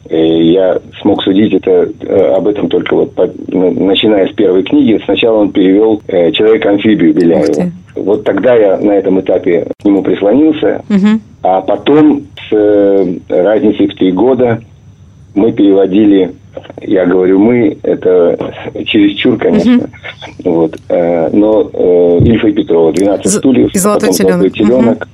Э, 0.08 0.42
Я 0.42 0.78
смог 1.02 1.22
судить 1.22 1.52
это, 1.54 1.88
э, 2.00 2.34
об 2.36 2.46
этом 2.48 2.68
только 2.68 2.94
вот 2.94 3.14
по- 3.14 3.30
на- 3.48 3.70
начиная 3.70 4.26
с 4.28 4.32
первой 4.32 4.62
книги. 4.62 5.00
Сначала 5.04 5.38
он 5.38 5.50
перевел 5.52 6.00
э, 6.08 6.30
«Человек-амфибию». 6.32 7.14
Беляева. 7.14 7.70
Вот 7.96 8.24
тогда 8.24 8.54
я 8.54 8.76
на 8.78 8.92
этом 8.92 9.20
этапе 9.20 9.66
к 9.80 9.84
нему 9.84 10.02
прислонился. 10.02 10.82
Мгм. 10.88 11.20
А 11.42 11.60
потом 11.62 12.22
с 12.48 12.52
э, 12.54 13.14
разницей 13.28 13.88
в 13.88 13.94
три 13.94 14.12
года 14.12 14.60
мы 15.34 15.52
переводили, 15.52 16.32
я 16.82 17.04
говорю 17.06 17.38
мы, 17.38 17.76
это 17.82 18.38
чересчур, 18.86 19.36
конечно, 19.36 19.88
вот, 20.44 20.76
э, 20.88 21.30
но 21.32 21.70
э, 21.72 22.18
Ильфа 22.24 22.48
и 22.48 22.52
Петрова, 22.52 22.92
12 22.92 23.26
З- 23.30 23.38
стульев, 23.38 23.74
и 23.74 23.78
«Золотой 23.78 24.08
потом 24.10 24.26
«Золотой 24.28 24.50
теленок». 24.50 24.74
теленок» 24.78 25.08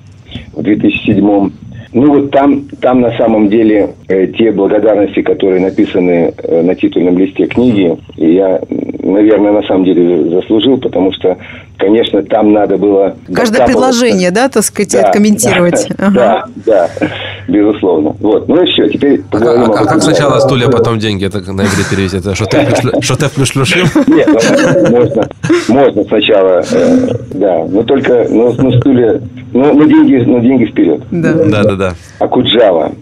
в 0.55 0.62
2007 0.62 1.50
ну 1.92 2.14
вот 2.14 2.31
там, 2.31 2.64
там 2.81 3.00
на 3.00 3.16
самом 3.18 3.48
деле 3.48 3.94
э, 4.09 4.26
те 4.28 4.50
благодарности, 4.50 5.20
которые 5.22 5.61
написаны 5.61 6.33
э, 6.37 6.62
на 6.62 6.74
титульном 6.74 7.18
листе 7.18 7.46
книги, 7.46 7.96
я, 8.16 8.61
наверное, 9.02 9.52
на 9.52 9.62
самом 9.62 9.85
деле 9.85 10.31
заслужил, 10.31 10.78
потому 10.78 11.12
что, 11.12 11.37
конечно, 11.76 12.22
там 12.22 12.52
надо 12.52 12.78
было... 12.78 13.16
Каждое 13.33 13.66
предложение, 13.66 14.31
да, 14.31 14.48
так 14.48 14.62
сказать, 14.62 14.92
Да, 14.92 15.09
откомментировать. 15.09 15.88
Да, 15.98 16.07
Ага. 16.07 16.48
да, 16.66 16.90
да, 17.00 17.09
безусловно. 17.48 18.14
Вот, 18.20 18.48
ну 18.48 18.62
и 18.62 18.66
все, 18.66 18.88
теперь 18.88 19.20
А, 19.20 19.33
поговорим 19.33 19.62
а- 19.62 19.66
об 19.66 19.72
а 19.72 19.85
как 19.87 20.02
сначала 20.02 20.38
стулья, 20.40 20.68
потом 20.68 20.98
деньги? 20.98 21.24
Это 21.26 21.38
на 21.52 21.62
иврит 21.62 21.88
перевести? 21.90 22.18
Это 22.18 22.35
шотеф 22.35 22.66
плюс 22.66 22.81
шлю- 22.81 23.02
шотеф 23.02 23.33
плюс 23.33 23.48
шлюшим? 23.48 23.88
Нет, 24.07 24.28
ну, 24.28 24.90
можно, 24.90 25.28
можно 25.68 26.05
сначала, 26.05 26.62
э, 26.72 27.09
да, 27.35 27.64
но 27.68 27.83
только, 27.83 28.26
ну, 28.31 28.52
ну 28.59 28.72
стулья, 28.81 29.20
ну, 29.52 29.72
ну, 29.74 29.85
деньги, 29.87 30.16
ну, 30.26 30.40
деньги 30.40 30.64
вперед. 30.66 31.02
Да. 31.11 31.33
Да, 31.35 31.62
да, 31.64 31.76
да. 31.76 31.94
Акуджава. 32.18 32.92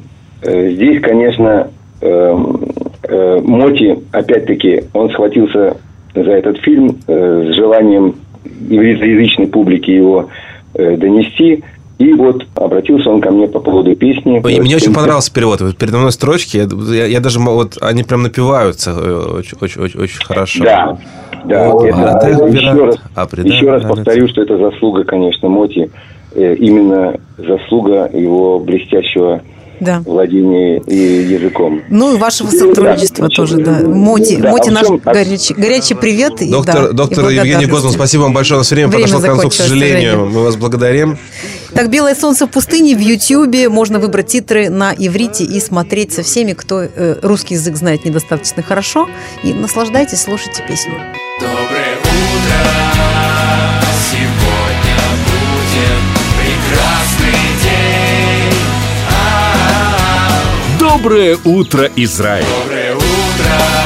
Э, 0.43 0.71
Здесь, 0.71 1.01
конечно, 1.03 1.69
эм, 2.01 2.61
э, 3.09 3.41
Моти, 3.45 3.99
опять-таки, 4.13 4.85
он 4.95 5.11
схватился 5.11 5.77
за 6.15 6.31
этот 6.33 6.59
фильм 6.59 6.97
э, 7.07 7.51
с 7.53 7.55
желанием 7.57 8.15
ивритоязычной 8.69 9.47
публике 9.49 9.95
его 9.95 10.29
э, 10.75 10.97
донести. 10.97 11.63
И 12.01 12.15
вот 12.15 12.47
обратился 12.55 13.11
он 13.11 13.21
ко 13.21 13.31
мне 13.31 13.47
по 13.47 13.61
поводу 13.61 13.95
песни. 13.95 14.39
И 14.39 14.61
Мне 14.61 14.77
очень 14.77 14.95
понравился 14.95 15.31
перевод. 15.31 15.61
Передо 15.77 15.99
мной 15.99 16.13
строчки, 16.13 16.57
я, 16.57 16.67
я- 16.95 17.05
я 17.07 17.21
даже, 17.21 17.39
вот 17.41 17.77
они 17.83 18.05
прям 18.05 18.23
напиваются 18.23 18.93
э, 18.93 19.37
очень, 19.39 19.59
очень, 19.61 19.83
очень, 19.83 20.01
очень 20.01 20.25
хорошо. 20.25 20.65
Да, 20.65 20.99
да. 21.45 21.69
Вот, 21.69 21.85
это- 21.85 22.11
а 22.13 22.19
ты 22.21 22.31
еще 22.57 22.85
раз, 22.87 22.97
А, 23.15 23.27
предай, 23.27 23.53
еще 23.55 23.71
раз 23.71 23.83
повторю, 23.83 24.29
что 24.29 24.41
это 24.41 24.57
заслуга, 24.57 25.05
конечно, 25.05 25.51
Моти. 25.51 25.91
э, 26.35 26.55
Именно 26.55 27.17
заслуга 27.37 28.09
его 28.15 28.59
блестящего 28.61 29.43
Да. 29.81 30.01
владения 30.05 30.79
и 30.87 31.23
языком. 31.33 31.83
Ну 31.89 32.15
и 32.15 32.19
вашего 32.19 32.51
сотрудничества 32.51 33.29
Да. 33.29 33.35
тоже, 33.35 33.57
да. 33.59 33.81
Моти, 33.81 34.37
Да, 34.37 34.51
Моти 34.51 34.69
а 34.69 34.73
наш 34.73 34.87
чем- 34.87 35.01
а- 35.05 35.13
горячий, 35.15 35.55
горячий 35.55 35.95
привет. 35.95 36.41
и, 36.43 36.51
Доктор, 36.51 36.89
да, 36.89 36.93
доктор 36.93 37.29
и 37.31 37.35
Евгений. 37.35 37.67
Гозман, 37.67 37.93
спасибо 37.93 38.23
вам 38.23 38.35
большое. 38.35 38.59
У 38.59 38.61
нас 38.61 38.71
время, 38.71 38.89
Время 38.89 39.05
подошло 39.07 39.21
к 39.21 39.27
концу, 39.33 39.49
к 39.49 39.53
сожалению. 39.55 39.97
сожалению. 40.13 40.27
Мы 40.31 40.43
вас 40.45 40.57
благодарим. 40.57 41.19
Так, 41.75 41.89
«Белое 41.89 42.15
солнце 42.15 42.47
в 42.47 42.51
пустыне» 42.51 42.97
в 42.97 43.01
Ютьюбе. 43.01 43.69
Можно 43.69 44.01
выбрать 44.01 44.27
титры 44.27 44.71
на 44.71 44.93
иврите 44.93 45.45
и 45.45 45.61
смотреть 45.61 46.13
со 46.13 46.23
всеми, 46.23 46.53
кто 46.53 46.83
э, 46.83 47.17
русский 47.23 47.55
язык 47.55 47.77
знает 47.77 48.05
недостаточно 48.05 48.63
хорошо. 48.63 49.09
И 49.45 49.53
наслаждайтесь, 49.55 50.23
слушайте 50.23 50.65
песню. 50.69 50.95
Доброе 61.03 61.39
утро, 61.45 61.91
Израиль! 61.97 62.45
Доброе 62.63 62.95
утро, 62.95 63.80